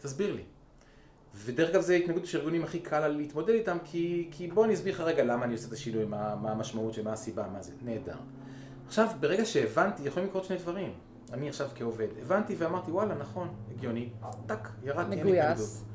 תסביר 0.02 0.34
לי. 0.36 0.44
ודרך 1.36 1.70
אגב, 1.70 1.82
זה 1.82 1.96
התנגדות 1.96 2.26
שארגונים 2.26 2.64
הכי 2.64 2.80
קל 2.80 3.08
להתמודד 3.08 3.54
איתם, 3.54 3.78
כי, 3.84 4.28
כי 4.32 4.48
בוא 4.48 4.66
אני 4.66 4.74
אסביר 4.74 4.94
לך 4.94 5.00
רגע 5.00 5.24
למה 5.24 5.46
אני 5.46 5.54
עושה 5.54 5.68
את 5.68 5.74
השינוי, 5.74 6.06
מה, 6.06 6.36
מה 6.36 6.52
המשמעות 6.52 6.94
של 6.94 7.04
מה 7.04 7.14
הסיבה, 7.14 7.48
מה 7.54 7.62
זה, 7.62 7.72
נהדר. 7.82 8.16
עכשיו, 8.88 9.08
ברגע 9.20 9.46
שהבנתי, 9.46 10.04
יכולים 10.04 10.30
לקרות 10.30 10.44
שני 10.44 10.58
דברים. 10.58 10.94
אני 11.34 11.50
עכשיו 11.50 11.70
כעובד, 11.76 12.08
הבנתי 12.22 12.56
ואמרתי, 12.58 12.92
וואלה, 12.92 13.16
נכון, 13.16 13.56
הגיוני, 13.76 14.10
טאק, 14.46 14.70
ירדתי, 14.84 15.16
אין 15.16 15.28
התנגדות. 15.28 15.89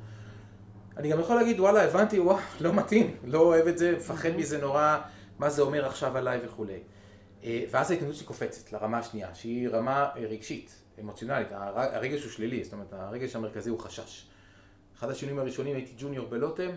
אני 0.97 1.09
גם 1.09 1.21
יכול 1.21 1.37
להגיד, 1.37 1.61
וואלה, 1.61 1.85
הבנתי, 1.85 2.21
וואו, 2.21 2.39
לא 2.61 2.75
מתאים, 2.75 3.17
לא 3.25 3.39
אוהב 3.39 3.67
את 3.67 3.79
זה, 3.79 3.97
מפחד 3.97 4.31
מזה 4.37 4.59
נורא, 4.59 5.01
מה 5.39 5.51
זה 5.51 5.63
אומר 5.63 5.87
עכשיו 5.87 6.17
עליי 6.17 6.41
וכולי. 6.45 6.79
אה, 7.45 7.65
ואז 7.71 7.91
ההתנגדות 7.91 8.17
שלי 8.17 8.27
קופצת 8.27 8.73
לרמה 8.73 8.99
השנייה, 8.99 9.35
שהיא 9.35 9.69
רמה 9.69 10.11
אה, 10.17 10.21
רגשית, 10.21 10.83
אמוציונלית, 11.01 11.49
הרגש 11.53 12.23
הוא 12.23 12.31
שלילי, 12.31 12.65
זאת 12.65 12.73
אומרת, 12.73 12.93
הרגש 12.93 13.37
המרכזי 13.37 13.71
הוא 13.71 13.81
חשש. 13.81 14.27
אחד 14.99 15.11
השינויים 15.11 15.39
הראשונים, 15.39 15.77
הייתי 15.77 15.93
ג'וניור 15.99 16.27
בלוטם, 16.29 16.71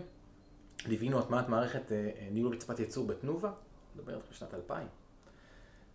ליווינו 0.86 1.18
הטמעת 1.18 1.48
מערכת 1.48 1.92
אה, 1.92 2.10
ניהול 2.30 2.54
רצפת 2.54 2.78
ייצור 2.78 3.06
בתנובה, 3.06 3.50
מדבר 3.96 4.14
על 4.14 4.20
שנת 4.30 4.54
2000. 4.54 4.86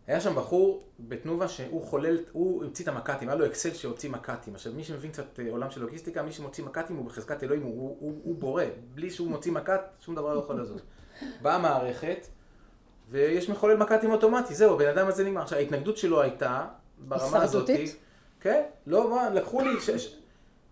היה 0.07 0.21
שם 0.21 0.35
בחור 0.35 0.83
בתנובה 0.99 1.47
שהוא 1.47 1.83
חולל, 1.83 2.17
הוא 2.31 2.63
המציא 2.63 2.83
את 2.83 2.89
המק"טים, 2.89 3.29
היה 3.29 3.37
לו 3.37 3.45
אקסל 3.45 3.73
שהוציא 3.73 4.09
מק"טים. 4.09 4.55
עכשיו 4.55 4.73
מי 4.73 4.83
שמבין 4.83 5.11
קצת 5.11 5.39
אה, 5.39 5.51
עולם 5.51 5.71
של 5.71 5.81
לוגיסטיקה, 5.81 6.23
מי 6.23 6.31
שמוציא 6.31 6.63
מק"טים 6.63 6.95
הוא 6.95 7.05
בחזקת 7.05 7.43
אלוהים, 7.43 7.63
הוא, 7.63 7.71
הוא, 7.71 7.97
הוא, 7.99 8.21
הוא 8.23 8.35
בורא, 8.35 8.63
בלי 8.93 9.11
שהוא 9.11 9.29
מוציא 9.29 9.51
מק"ט, 9.51 9.81
שום 9.99 10.15
דבר 10.15 10.33
לא 10.33 10.39
יכול 10.39 10.61
לזוז. 10.61 10.81
באה 11.41 11.55
המערכת, 11.55 12.27
ויש 13.09 13.49
מחולל 13.49 13.77
מק"טים 13.77 14.11
אוטומטי, 14.11 14.55
זהו, 14.55 14.73
הבן 14.75 14.87
אדם 14.87 15.07
הזה 15.07 15.23
נגמר. 15.23 15.41
עכשיו 15.41 15.57
ההתנגדות 15.57 15.97
שלו 15.97 16.21
הייתה, 16.21 16.65
ברמה 16.97 17.43
הזאת, 17.43 17.69
כן, 18.39 18.63
לא, 18.87 19.09
מה, 19.09 19.29
לקחו 19.29 19.61
לי, 19.61 19.81
ש... 19.81 19.89
ש... 19.89 20.17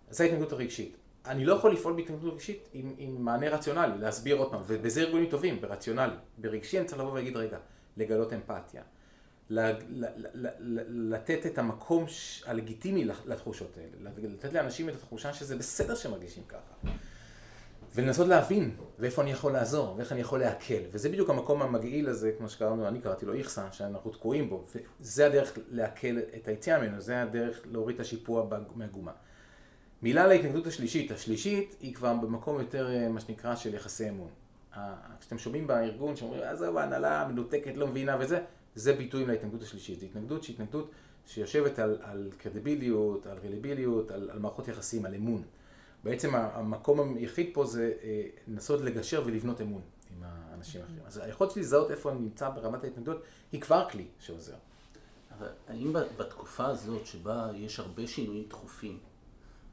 זו 0.09 0.23
ההתנגדות 0.23 0.51
הרגשית. 0.51 0.97
אני 1.25 1.45
לא 1.45 1.53
יכול 1.53 1.73
לפעול 1.73 1.93
בהתנגדות 1.93 2.33
רגשית 2.33 2.69
עם, 2.73 2.93
עם 2.97 3.25
מענה 3.25 3.49
רציונלי, 3.49 3.97
להסביר 3.99 4.37
עוד 4.37 4.51
פעם, 4.51 4.61
ובזה 4.67 5.01
ארגונים 5.01 5.29
טובים, 5.29 5.61
ברציונלי. 5.61 6.15
ברגשי 6.37 6.77
אני 6.79 6.85
צריך 6.85 6.99
לבוא 6.99 7.11
ולהגיד, 7.11 7.37
רגע, 7.37 7.57
לגלות 7.97 8.33
אמפתיה. 8.33 8.81
לתת 10.89 11.45
את 11.45 11.57
המקום 11.57 12.05
הלגיטימי 12.45 13.05
לתחושות 13.25 13.77
האלה, 13.77 14.11
לתת 14.23 14.53
לאנשים 14.53 14.89
את 14.89 14.93
התחושה 14.93 15.33
שזה 15.33 15.55
בסדר 15.55 15.95
שמרגישים 15.95 16.43
ככה. 16.47 16.91
ולנסות 17.95 18.27
להבין, 18.27 18.71
ואיפה 18.99 19.21
אני 19.21 19.31
יכול 19.31 19.51
לעזור, 19.51 19.95
ואיך 19.97 20.11
אני 20.11 20.21
יכול 20.21 20.39
להקל. 20.39 20.81
וזה 20.91 21.09
בדיוק 21.09 21.29
המקום 21.29 21.61
המגעיל 21.61 22.09
הזה, 22.09 22.31
כמו 22.37 22.49
שקראנו, 22.49 22.87
אני 22.87 23.01
קראתי 23.01 23.25
לו 23.25 23.33
איכסה, 23.33 23.71
שאנחנו 23.71 24.11
תקועים 24.11 24.49
בו. 24.49 24.65
וזה 24.99 25.25
הדרך 25.25 25.57
להקל 25.71 26.19
את 26.35 26.47
היציאה 26.47 26.79
ממנו, 26.79 27.01
זה 27.01 27.21
הדרך 27.21 27.61
להוריד 27.71 27.95
את 27.95 28.01
השיפוע 28.01 28.47
מהגומה. 28.75 29.11
מילה 30.01 30.27
להתנגדות 30.27 30.67
השלישית. 30.67 31.11
השלישית 31.11 31.75
היא 31.79 31.95
כבר 31.95 32.13
במקום 32.13 32.59
יותר, 32.59 32.89
אה, 32.89 33.09
מה 33.09 33.19
שנקרא, 33.19 33.55
של 33.55 33.73
יחסי 33.73 34.09
אמון. 34.09 34.29
כשאתם 35.19 35.37
שומעים 35.37 35.67
בארגון 35.67 36.15
שאומרים, 36.15 36.41
עזוב, 36.43 36.77
ההנהלה 36.77 37.27
מנותקת, 37.27 37.77
לא 37.77 37.87
מבינה 37.87 38.17
וזה, 38.19 38.39
זה 38.75 38.93
ביטוי 38.93 39.25
להתנגדות 39.25 39.61
השלישית. 39.61 39.99
זו 39.99 40.05
התנגדות 40.05 40.43
שהיא 40.43 40.53
התנגדות 40.53 40.91
שיושבת 41.27 41.79
על, 41.79 41.97
על 42.01 42.29
קרדיביליות, 42.37 43.27
על 43.27 43.37
רליביליות, 43.37 44.11
על, 44.11 44.29
על 44.29 44.39
מערכות 44.39 44.67
יחסים, 44.67 45.05
על 45.05 45.15
אמון. 45.15 45.43
בעצם 46.03 46.35
המקום 46.35 47.15
היחיד 47.15 47.49
פה 47.53 47.65
זה 47.65 47.93
אה, 48.03 48.23
לנסות 48.47 48.81
לגשר 48.81 49.23
ולבנות 49.25 49.61
אמון 49.61 49.81
עם 50.17 50.23
האנשים 50.23 50.81
האחרים. 50.81 50.99
אז 51.05 51.17
היכולת 51.17 51.51
שלי 51.51 51.61
לזהות 51.61 51.91
איפה 51.91 52.11
אני 52.11 52.19
נמצא 52.19 52.49
ברמת 52.49 52.83
ההתנגדות, 52.83 53.21
היא 53.51 53.61
כבר 53.61 53.89
כלי 53.89 54.05
שעוזר. 54.19 54.55
אבל 55.37 55.47
האם 55.67 55.93
בתקופה 55.93 56.65
הזאת 56.65 57.05
שבה 57.05 57.49
יש 57.55 57.79
הרבה 57.79 58.07
שינויים 58.07 58.43
דחופים, 58.49 58.97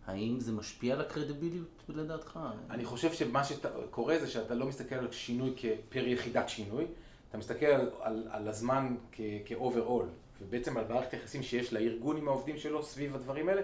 האם 0.07 0.41
זה 0.41 0.53
משפיע 0.53 0.95
על 0.95 1.01
הקרדיביליות 1.01 1.83
לדעתך? 1.89 2.39
אני 2.71 2.85
חושב 2.85 3.13
שמה 3.13 3.45
שקורה 3.45 4.19
זה 4.21 4.27
שאתה 4.27 4.55
לא 4.55 4.67
מסתכל 4.67 4.95
על 4.95 5.13
שינוי 5.13 5.55
כפר 5.57 6.07
יחידת 6.09 6.49
שינוי, 6.49 6.87
אתה 7.29 7.39
מסתכל 7.39 7.67
על, 7.67 7.91
על, 8.01 8.27
על 8.31 8.49
הזמן 8.49 8.97
כ-overall, 9.13 10.05
ובעצם 10.43 10.77
על 10.77 10.85
מערכת 10.89 11.13
יחסים 11.13 11.43
שיש 11.43 11.73
לארגון 11.73 12.17
עם 12.17 12.29
העובדים 12.29 12.57
שלו 12.57 12.83
סביב 12.83 13.15
הדברים 13.15 13.49
האלה, 13.49 13.63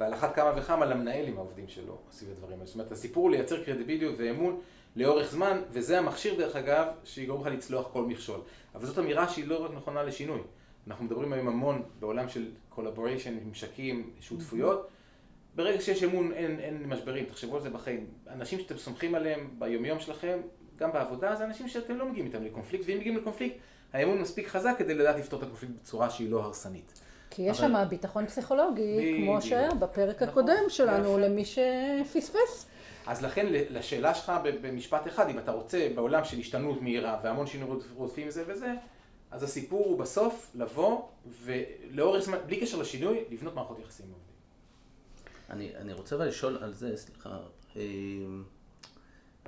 ועל 0.00 0.14
אחת 0.14 0.34
כמה 0.34 0.52
וכמה 0.56 0.86
למנהל 0.86 1.26
עם 1.26 1.36
העובדים 1.36 1.68
שלו 1.68 1.98
סביב 2.10 2.30
הדברים 2.30 2.54
האלה. 2.54 2.66
זאת 2.66 2.74
אומרת, 2.74 2.92
הסיפור 2.92 3.22
הוא 3.22 3.30
לייצר 3.30 3.64
קרדיביליות 3.64 4.14
ואמון 4.18 4.60
לאורך 4.96 5.30
זמן, 5.30 5.62
וזה 5.70 5.98
המכשיר 5.98 6.34
דרך 6.38 6.56
אגב, 6.56 6.86
שיגרום 7.04 7.40
לך 7.40 7.46
לצלוח 7.46 7.88
כל 7.92 8.02
מכשול. 8.02 8.40
אבל 8.74 8.86
זאת 8.86 8.98
אמירה 8.98 9.28
שהיא 9.28 9.46
לא 9.46 9.68
נכונה 9.76 10.02
לשינוי. 10.02 10.40
אנחנו 10.86 11.04
מדברים 11.04 11.32
היום 11.32 11.48
המון 11.48 11.82
בעולם 12.00 12.28
של 12.28 12.50
collaboration, 12.68 13.34
ממשקים, 13.44 14.10
שותפויות. 14.20 14.88
ברגע 15.54 15.80
שיש 15.80 16.04
אמון 16.04 16.32
אין, 16.32 16.60
אין 16.60 16.82
משברים, 16.86 17.24
תחשבו 17.24 17.56
על 17.56 17.62
זה 17.62 17.70
בחיים. 17.70 18.06
אנשים 18.28 18.58
שאתם 18.58 18.78
סומכים 18.78 19.14
עליהם 19.14 19.50
ביומיום 19.58 20.00
שלכם, 20.00 20.38
גם 20.76 20.92
בעבודה, 20.92 21.34
זה 21.34 21.44
אנשים 21.44 21.68
שאתם 21.68 21.96
לא 21.96 22.08
מגיעים 22.08 22.26
איתם 22.26 22.44
לקונפליקט, 22.44 22.84
ואם 22.86 22.98
מגיעים 22.98 23.16
לקונפליקט, 23.16 23.56
האמון 23.92 24.20
מספיק 24.20 24.48
חזק 24.48 24.74
כדי 24.78 24.94
לדעת 24.94 25.16
לפתור 25.16 25.38
את 25.38 25.44
הקונפליקט 25.44 25.74
בצורה 25.82 26.10
שהיא 26.10 26.30
לא 26.30 26.42
הרסנית. 26.42 27.00
כי 27.30 27.42
יש 27.42 27.58
שם 27.58 27.74
ביטחון 27.88 28.26
פסיכולוגי, 28.26 29.16
כמו 29.16 29.42
שהיה 29.42 29.74
בפרק 29.74 30.16
נכון, 30.16 30.28
הקודם 30.28 30.64
שלנו, 30.68 31.18
למי 31.18 31.42
שפספס. 31.44 32.66
אז 33.06 33.22
לכן 33.22 33.46
לשאלה 33.50 34.14
שלך 34.14 34.32
במשפט 34.60 35.06
אחד, 35.06 35.28
אם 35.28 35.38
אתה 35.38 35.52
רוצה 35.52 35.88
בעולם 35.94 36.24
של 36.24 36.38
השתנות 36.38 36.82
מהירה 36.82 37.20
והמון 37.22 37.46
שינוי 37.46 37.78
רודפים 37.94 38.30
זה 38.30 38.44
וזה, 38.46 38.74
אז 39.30 39.42
הסיפור 39.42 39.84
הוא 39.84 39.98
בסוף 39.98 40.50
לבוא 40.54 41.02
ולאורך 41.44 42.24
זמן, 42.24 42.38
בלי 42.46 42.60
קשר 42.60 42.78
לשינוי, 42.78 43.24
לבנות 43.30 43.54
מערכות 43.54 43.78
יחסים 43.78 44.06
עובדים. 44.06 44.26
אני, 45.50 45.76
אני 45.76 45.92
רוצה 45.92 46.16
אבל 46.16 46.26
לשאול 46.26 46.58
על 46.62 46.72
זה, 46.72 46.96
סליחה, 46.96 47.38
אה, 47.76 47.82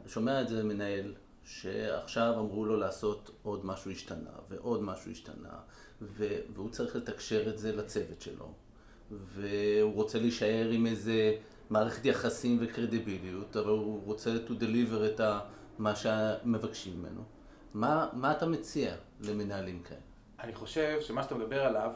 שומע 0.06 0.40
את 0.40 0.48
זה 0.48 0.64
מנהל 0.64 1.14
שעכשיו 1.44 2.34
אמרו 2.38 2.64
לו 2.64 2.76
לעשות 2.76 3.30
עוד 3.42 3.66
משהו 3.66 3.90
השתנה 3.90 4.30
ועוד 4.48 4.82
משהו 4.82 5.10
השתנה 5.10 5.58
והוא 6.00 6.70
צריך 6.70 6.96
לתקשר 6.96 7.48
את 7.48 7.58
זה 7.58 7.76
לצוות 7.76 8.20
שלו, 8.20 8.52
והוא 9.10 9.94
רוצה 9.94 10.18
להישאר 10.18 10.68
עם 10.72 10.86
איזה 10.86 11.36
מערכת 11.70 12.04
יחסים 12.04 12.58
וקרדיביליות, 12.60 13.56
אבל 13.56 13.70
הוא 13.70 14.04
רוצה 14.04 14.30
to 14.46 14.50
deliver 14.50 15.06
את 15.06 15.20
מה 15.78 15.96
שמבקשים 15.96 16.98
ממנו. 16.98 17.22
מה, 17.74 18.08
מה 18.12 18.32
אתה 18.32 18.46
מציע 18.46 18.94
למנהלים 19.20 19.82
כאלה? 19.82 20.00
אני 20.40 20.54
חושב 20.54 20.98
שמה 21.00 21.22
שאתה 21.22 21.34
מדבר 21.34 21.64
עליו 21.64 21.94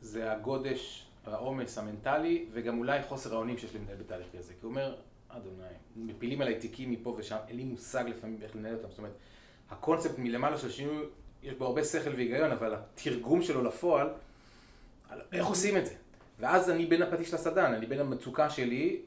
זה 0.00 0.32
הגודש, 0.32 1.06
העומס 1.26 1.78
המנטלי, 1.78 2.48
וגם 2.52 2.78
אולי 2.78 3.02
חוסר 3.02 3.34
האונים 3.34 3.58
שיש 3.58 3.74
למנהל 3.74 3.96
בתהליך 3.96 4.26
כזה. 4.36 4.52
כי 4.52 4.58
הוא 4.62 4.70
אומר, 4.70 4.94
אדוני, 5.36 5.64
מפילים 5.96 6.40
עליי 6.40 6.58
תיקים 6.58 6.90
מפה 6.90 7.14
ושם, 7.18 7.36
אין 7.48 7.56
לי 7.56 7.64
מושג 7.64 8.04
לפעמים 8.08 8.38
איך 8.42 8.56
לנהל 8.56 8.74
אותם. 8.74 8.88
זאת 8.90 8.98
אומרת, 8.98 9.12
הקונספט 9.70 10.18
מלמעלה 10.18 10.58
של 10.58 10.70
שינוי 10.70 11.04
יש 11.42 11.54
בו 11.54 11.64
הרבה 11.64 11.84
שכל 11.84 12.10
והיגיון, 12.10 12.52
אבל 12.52 12.74
התרגום 12.74 13.42
שלו 13.42 13.64
לפועל, 13.64 14.08
איך 15.32 15.46
עושים 15.46 15.76
את 15.76 15.86
זה? 15.86 15.94
ואז 16.38 16.70
אני 16.70 16.86
בין 16.86 17.02
הפטיש 17.02 17.34
לסדן, 17.34 17.72
אני 17.74 17.86
בין 17.86 18.00
המצוקה 18.00 18.50
שלי, 18.50 19.00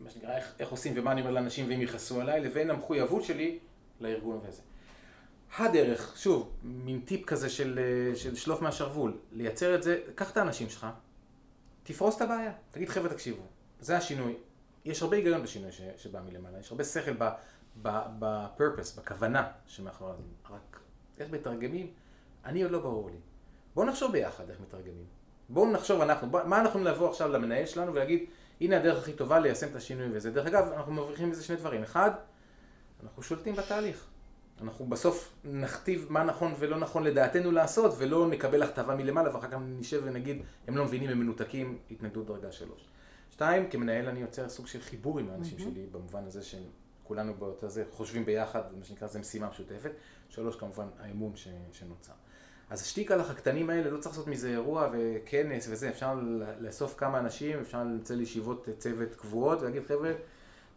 מה 0.00 0.10
שנקרא, 0.10 0.36
איך, 0.36 0.54
איך 0.58 0.68
עושים 0.68 0.92
ומה 0.96 1.12
אני 1.12 1.20
אומר 1.20 1.30
לאנשים 1.30 1.68
והם 1.68 1.82
יכעסו 1.82 2.20
עליי, 2.20 2.40
לבין 2.40 2.70
המחויבות 2.70 3.24
שלי 3.24 3.58
לארגון 4.00 4.40
וזה. 4.48 4.62
הדרך, 5.58 6.14
שוב, 6.16 6.52
מין 6.62 7.00
טיפ 7.00 7.24
כזה 7.24 7.48
של, 7.48 7.78
של 8.14 8.34
שלוף 8.34 8.62
מהשרוול, 8.62 9.18
לייצר 9.32 9.74
את 9.74 9.82
זה, 9.82 10.00
קח 10.14 10.30
את 10.30 10.36
האנשים 10.36 10.68
שלך, 10.68 10.86
תפרוס 11.82 12.16
את 12.16 12.22
הבעיה, 12.22 12.52
תגיד 12.70 12.88
חבר'ה 12.88 13.08
תקשיבו, 13.08 13.42
זה 13.80 13.96
השינוי, 13.96 14.34
יש 14.84 15.02
הרבה 15.02 15.16
היגיון 15.16 15.42
בשינוי 15.42 15.72
ש, 15.72 15.80
שבא 15.96 16.20
מלמעלה, 16.20 16.58
יש 16.58 16.70
הרבה 16.70 16.84
שכל 16.84 17.12
בפרפס, 18.18 18.98
בכוונה 18.98 19.50
שמאחורי 19.66 20.12
זה, 20.16 20.54
רק 20.54 20.80
איך 21.18 21.30
מתרגמים? 21.30 21.90
אני 22.44 22.62
עוד 22.62 22.72
לא 22.72 22.78
ברור 22.78 23.10
לי. 23.10 23.16
בואו 23.74 23.86
נחשוב 23.86 24.12
ביחד 24.12 24.50
איך 24.50 24.60
מתרגמים. 24.60 25.04
בואו 25.48 25.72
נחשוב 25.72 26.00
אנחנו, 26.00 26.30
בוא, 26.30 26.42
מה 26.44 26.60
אנחנו 26.60 26.80
נבוא 26.80 27.10
עכשיו 27.10 27.28
למנהל 27.28 27.66
שלנו 27.66 27.94
ולהגיד, 27.94 28.24
הנה 28.60 28.76
הדרך 28.76 28.98
הכי 28.98 29.12
טובה 29.12 29.38
ליישם 29.38 29.66
את 29.70 29.76
השינוי 29.76 30.08
וזה. 30.12 30.30
דרך 30.30 30.46
אגב, 30.46 30.72
אנחנו 30.72 30.92
מבריחים 30.92 31.30
מזה 31.30 31.44
שני 31.44 31.56
דברים. 31.56 31.82
אחד, 31.82 32.10
אנחנו 33.02 33.22
שולטים 33.22 33.56
בתהליך. 33.56 34.06
אנחנו 34.62 34.86
בסוף 34.86 35.34
נכתיב 35.44 36.06
מה 36.10 36.24
נכון 36.24 36.54
ולא 36.58 36.78
נכון 36.78 37.04
לדעתנו 37.04 37.50
לעשות, 37.50 37.94
ולא 37.98 38.26
נקבל 38.28 38.62
הכתבה 38.62 38.94
מלמעלה, 38.94 39.34
ואחר 39.34 39.48
כך 39.48 39.58
נשב 39.60 40.00
ונגיד, 40.04 40.42
הם 40.66 40.76
לא 40.76 40.84
מבינים, 40.84 41.10
הם 41.10 41.18
מנותקים, 41.18 41.78
התנגדות 41.90 42.26
דרגה 42.26 42.52
שלוש. 42.52 42.88
שתיים, 43.34 43.70
כמנהל 43.70 44.08
אני 44.08 44.20
יוצר 44.20 44.48
סוג 44.48 44.66
של 44.66 44.80
חיבור 44.80 45.18
עם 45.18 45.30
האנשים 45.30 45.58
mm-hmm. 45.58 45.62
שלי, 45.62 45.86
במובן 45.92 46.24
הזה 46.26 46.40
שכולנו 46.42 47.34
באותו 47.34 47.68
זה, 47.68 47.84
חושבים 47.90 48.24
ביחד, 48.24 48.62
מה 48.78 48.84
שנקרא, 48.84 49.08
זה 49.08 49.18
משימה 49.18 49.48
משותפת. 49.48 49.90
שלוש, 50.28 50.56
כמובן, 50.56 50.86
האמון 50.98 51.36
ש, 51.36 51.48
שנוצר. 51.72 52.12
אז 52.70 52.82
השטיק 52.82 53.10
על 53.10 53.20
הקטנים 53.20 53.70
האלה, 53.70 53.90
לא 53.90 53.98
צריך 53.98 54.14
לעשות 54.14 54.26
מזה 54.26 54.48
אירוע 54.48 54.88
וכנס 54.92 55.68
וזה, 55.70 55.88
אפשר 55.88 56.20
לאסוף 56.60 56.94
כמה 56.98 57.18
אנשים, 57.18 57.60
אפשר 57.60 57.84
לצא 57.84 58.14
לישיבות 58.14 58.68
צוות 58.78 59.14
קבועות 59.14 59.60
ולהגיד, 59.62 59.86
חבר'ה, 59.86 60.12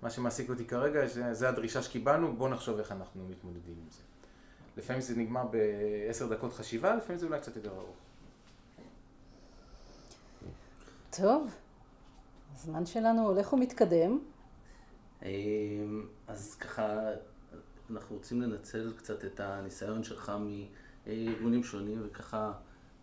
מה 0.02 0.10
שמעסיק 0.10 0.50
אותי 0.50 0.66
כרגע, 0.66 1.08
זה, 1.08 1.34
זה 1.34 1.50
הדרישה 1.50 1.82
שקיבלנו, 1.82 2.38
בואו 2.38 2.50
נחשוב 2.50 2.80
איך 2.80 2.92
אנחנו 2.92 3.28
מתמודדים 3.30 3.76
עם 3.84 3.90
זה. 3.90 4.02
לפעמים 4.78 5.02
זה 5.02 5.16
נגמר 5.16 5.44
בעשר 5.48 6.28
דקות 6.28 6.54
חשיבה, 6.54 6.96
לפעמים 6.96 7.20
זה 7.20 7.26
אולי 7.26 7.40
קצת 7.40 7.56
יותר 7.56 7.72
ארוך. 7.72 7.96
טוב, 11.10 11.50
הזמן 12.58 12.86
שלנו 12.86 13.28
הולך 13.28 13.54
ומתקדם. 13.54 14.20
אמ, 15.24 15.30
אז 16.28 16.56
ככה, 16.56 17.00
אנחנו 17.92 18.16
רוצים 18.16 18.42
לנצל 18.42 18.94
קצת 18.98 19.26
את 19.26 19.40
הניסיון 19.40 20.04
שלך 20.04 20.32
מארגונים 21.08 21.64
שונים, 21.64 22.02
וככה 22.06 22.52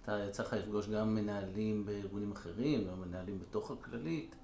אתה 0.03 0.25
יצא 0.29 0.43
לך 0.43 0.53
לפגוש 0.53 0.88
גם 0.88 1.14
מנהלים 1.14 1.87
בארגונים 1.87 2.33
אחרים, 2.33 2.88
גם 2.88 3.01
מנהלים 3.01 3.38
בתוך 3.38 3.71
הכללית. 3.71 4.35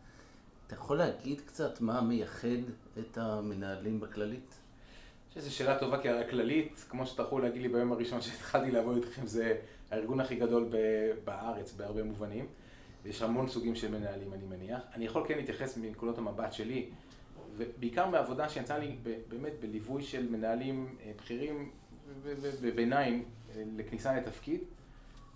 אתה 0.66 0.74
יכול 0.74 0.98
להגיד 0.98 1.40
קצת 1.40 1.80
מה 1.80 2.00
מייחד 2.00 2.62
את 2.98 3.18
המנהלים 3.18 4.00
בכללית? 4.00 4.54
אני 4.54 5.28
חושב 5.28 5.40
שזו 5.40 5.54
שאלה 5.56 5.78
טובה, 5.78 6.02
כי 6.02 6.08
הרי 6.08 6.24
הכללית, 6.24 6.84
כמו 6.88 7.06
שאתה 7.06 7.22
יכול 7.22 7.42
להגיד 7.42 7.62
לי 7.62 7.68
ביום 7.68 7.92
הראשון 7.92 8.20
שהתחלתי 8.20 8.70
לעבוד 8.70 8.96
איתכם, 8.96 9.26
זה 9.26 9.58
הארגון 9.90 10.20
הכי 10.20 10.36
גדול 10.36 10.68
בארץ 11.24 11.72
בהרבה 11.72 12.02
מובנים. 12.02 12.46
ויש 13.02 13.22
המון 13.22 13.48
סוגים 13.48 13.74
של 13.74 13.90
מנהלים, 13.90 14.32
אני 14.32 14.44
מניח. 14.44 14.80
אני 14.94 15.04
יכול 15.04 15.24
כן 15.28 15.36
להתייחס 15.36 15.76
מנקודות 15.76 16.18
המבט 16.18 16.52
שלי 16.52 16.90
ובעיקר 17.56 18.06
מעבודה 18.06 18.48
שיצא 18.48 18.78
לי 18.78 18.96
באמת 19.28 19.52
בליווי 19.60 20.02
של 20.02 20.28
מנהלים 20.28 20.96
אה, 21.02 21.12
בכירים 21.16 21.70
וביניים 22.60 23.24
אה, 23.56 23.62
לכניסה 23.76 24.16
לתפקיד, 24.16 24.60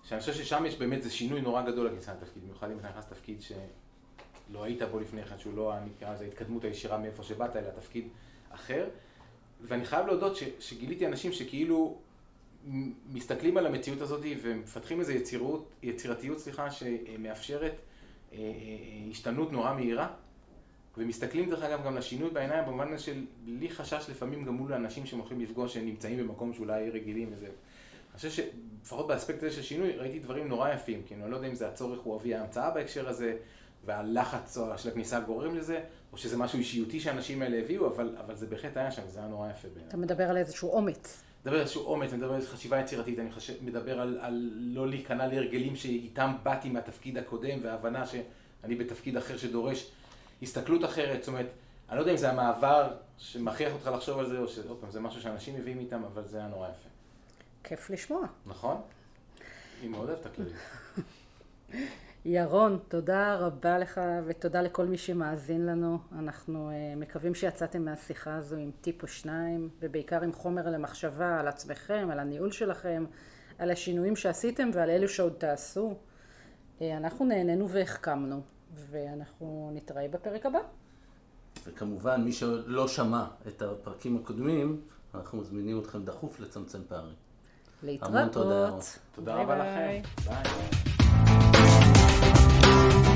שאני 0.03 0.21
חושב 0.21 0.35
ששם 0.35 0.67
יש 0.67 0.79
באמת, 0.79 1.03
זה 1.03 1.11
שינוי 1.11 1.41
נורא 1.41 1.63
גדול 1.63 1.87
לכניסה 1.87 2.13
לתפקיד, 2.15 2.43
במיוחד 2.43 2.71
אם 2.71 2.79
אתה 2.79 2.89
נכנס 2.89 3.05
לתפקיד 3.07 3.43
שלא 3.43 4.65
היית 4.65 4.83
בו 4.83 5.01
לפני 5.01 5.25
כן, 5.25 5.39
שהוא 5.39 5.57
לא, 5.57 5.75
נקרא 5.87 6.15
לזה 6.15 6.25
ההתקדמות 6.25 6.65
הישירה 6.65 6.99
מאיפה 6.99 7.23
שבאת, 7.23 7.57
אלא 7.57 7.71
תפקיד 7.71 8.09
אחר. 8.51 8.89
ואני 9.61 9.85
חייב 9.85 10.07
להודות 10.07 10.37
ש, 10.37 10.45
שגיליתי 10.61 11.07
אנשים 11.07 11.33
שכאילו 11.33 11.99
מסתכלים 13.13 13.57
על 13.57 13.67
המציאות 13.67 14.01
הזאת 14.01 14.23
ומפתחים 14.43 15.01
איזו 15.01 15.13
יצירות, 15.13 15.69
יצירתיות, 15.83 16.39
סליחה, 16.39 16.71
שמאפשרת 16.71 17.75
אה, 18.33 18.39
השתנות 19.11 19.53
נורא 19.53 19.75
מהירה. 19.75 20.09
ומסתכלים 20.99 21.51
דרך 21.51 21.63
אגב 21.63 21.85
גם 21.85 21.97
לשינוי 21.97 22.31
בעיניים 22.31 22.65
במובן 22.65 22.93
הזה 22.93 23.03
של 23.03 23.25
בלי 23.45 23.71
חשש 23.71 24.11
לפעמים 24.11 24.45
גם 24.45 24.55
מול 24.55 24.73
האנשים 24.73 25.07
שהם 25.07 25.19
הולכים 25.19 25.41
לפגוש 25.41 25.75
שהם 25.75 25.87
נמצאים 25.87 26.19
במקום 26.19 26.53
שאולי 26.53 26.91
רגילים 26.91 27.29
וזה. 27.33 27.47
אני 27.47 28.17
חושב 28.17 28.31
שלפחות 28.31 29.07
באספקט 29.09 29.43
הזה 29.43 29.51
של 29.51 29.63
שינוי 29.63 29.93
ראיתי 29.93 30.19
דברים 30.19 30.49
נורא 30.49 30.71
יפים, 30.71 31.03
כי 31.07 31.15
אני 31.15 31.31
לא 31.31 31.37
יודע 31.37 31.49
אם 31.49 31.55
זה 31.55 31.69
הצורך 31.69 32.01
הוא 32.01 32.17
אבי 32.17 32.35
ההמצאה 32.35 32.71
בהקשר 32.71 33.09
הזה, 33.09 33.37
והלחץ 33.85 34.59
של 34.77 34.89
הכניסה 34.89 35.21
גורם 35.21 35.55
לזה, 35.55 35.81
או 36.13 36.19
שזה 36.19 36.37
משהו 36.37 36.59
אישיותי 36.59 37.01
שהאנשים 37.01 37.43
האלה 37.43 37.59
הביאו, 37.59 37.87
אבל, 37.87 38.17
אבל 38.19 38.37
זה 38.37 38.47
בהחלט 38.47 38.77
היה 38.77 38.91
שם, 38.91 39.03
זה 39.09 39.19
היה 39.19 39.29
נורא 39.29 39.51
יפה 39.51 39.69
בעיניי. 39.69 39.89
אתה 39.89 39.97
מדבר 39.97 40.25
על 40.31 40.37
איזשהו 40.37 40.71
אומץ. 40.71 41.23
מדבר 41.45 41.57
על 41.57 41.63
איזשהו 41.63 41.85
אומץ, 41.85 42.11
אני 42.11 42.19
מדבר 42.19 42.35
על 42.35 42.43
חשיבה 42.43 42.81
יצירתית, 42.81 43.19
אני 43.19 43.33
חושב, 43.33 43.53
מדבר 43.65 44.01
על, 44.01 44.19
על 44.21 44.51
לא 44.55 44.89
להיכנע 44.89 45.27
להרגלים 45.27 45.77
שאיתם 45.77 46.33
באתי 46.43 46.69
מהתפקיד 46.69 47.19
הקודם, 47.19 47.59
והבנה 47.63 48.07
שאני 48.07 48.75
בתפקיד 48.75 49.17
אחר 49.17 49.37
שדורש 49.37 49.91
הסתכלות 50.43 50.85
אחרת, 50.85 51.23
זאת 51.23 51.29
אומרת, 51.29 51.47
אני 51.89 51.97
לא 51.97 52.03
יודע 52.03 52.13
אם 52.13 52.17
זה 52.17 52.31
המעבר 52.31 52.95
שמכריח 53.19 53.73
אותך 53.73 53.87
לחשוב 53.87 54.19
על 54.19 54.29
זה, 54.29 54.39
או 54.39 54.49
שעוד 54.49 54.79
פעם, 54.81 54.91
זה 54.91 55.01
משהו 55.01 55.23
שאנשים 55.23 55.55
מביאים 55.55 55.79
איתם, 55.79 56.05
אבל 56.05 56.25
זה 56.27 56.39
היה 56.39 56.49
נורא 56.49 56.69
יפה. 56.69 56.89
כיף 57.65 57.91
לשמוע. 57.91 58.27
נכון? 58.47 58.81
היא 59.83 59.91
מאוד 59.91 60.09
אוהבת 60.09 60.27
הכללית. 60.27 60.57
ירון, 62.27 62.79
תודה 62.89 63.37
רבה 63.37 63.79
לך 63.79 64.01
ותודה 64.27 64.63
לכל 64.63 64.87
מי 64.87 64.99
שמאזין 64.99 65.67
לנו. 65.67 65.99
אנחנו 66.19 66.71
uh, 66.71 66.99
מקווים 66.99 67.35
שיצאתם 67.35 67.85
מהשיחה 67.85 68.37
הזו 68.37 68.57
עם 68.57 68.71
טיפ 68.81 69.03
או 69.03 69.09
שניים, 69.09 69.69
ובעיקר 69.81 70.23
עם 70.23 70.33
חומר 70.33 70.71
למחשבה 70.71 71.41
על 71.41 71.49
עצמכם, 71.49 72.09
על 72.13 72.19
הניהול 72.19 72.53
שלכם, 72.53 73.05
על 73.59 73.71
השינויים 73.71 74.17
שעשיתם 74.17 74.71
ועל 74.73 74.91
אלו 74.91 75.09
שעוד 75.09 75.33
תעשו. 75.33 75.95
Uh, 76.79 76.83
אנחנו 76.97 77.25
נהנינו 77.25 77.69
והחכמנו, 77.69 78.41
ואנחנו 78.91 79.71
נתראה 79.75 80.09
בפרק 80.09 80.47
הבא. 80.47 80.59
וכמובן, 81.67 82.25
מי 82.25 82.33
שלא 82.33 82.89
שמע 82.89 83.25
את 83.49 83.63
הפרקים 83.63 84.17
הקודמים, 84.17 84.81
אנחנו 85.15 85.39
מזמינים 85.39 85.79
אתכם 85.79 86.05
דחוף 86.05 86.41
לצמצם 86.41 86.79
פערים. 86.89 87.15
להתראות. 87.83 88.15
המון 88.15 88.29
תודה. 88.29 88.71
תודה 89.15 89.35
רבה 89.35 89.57
לכם. 89.57 90.03
ביי. 90.27 90.94
ביי. 92.75 93.14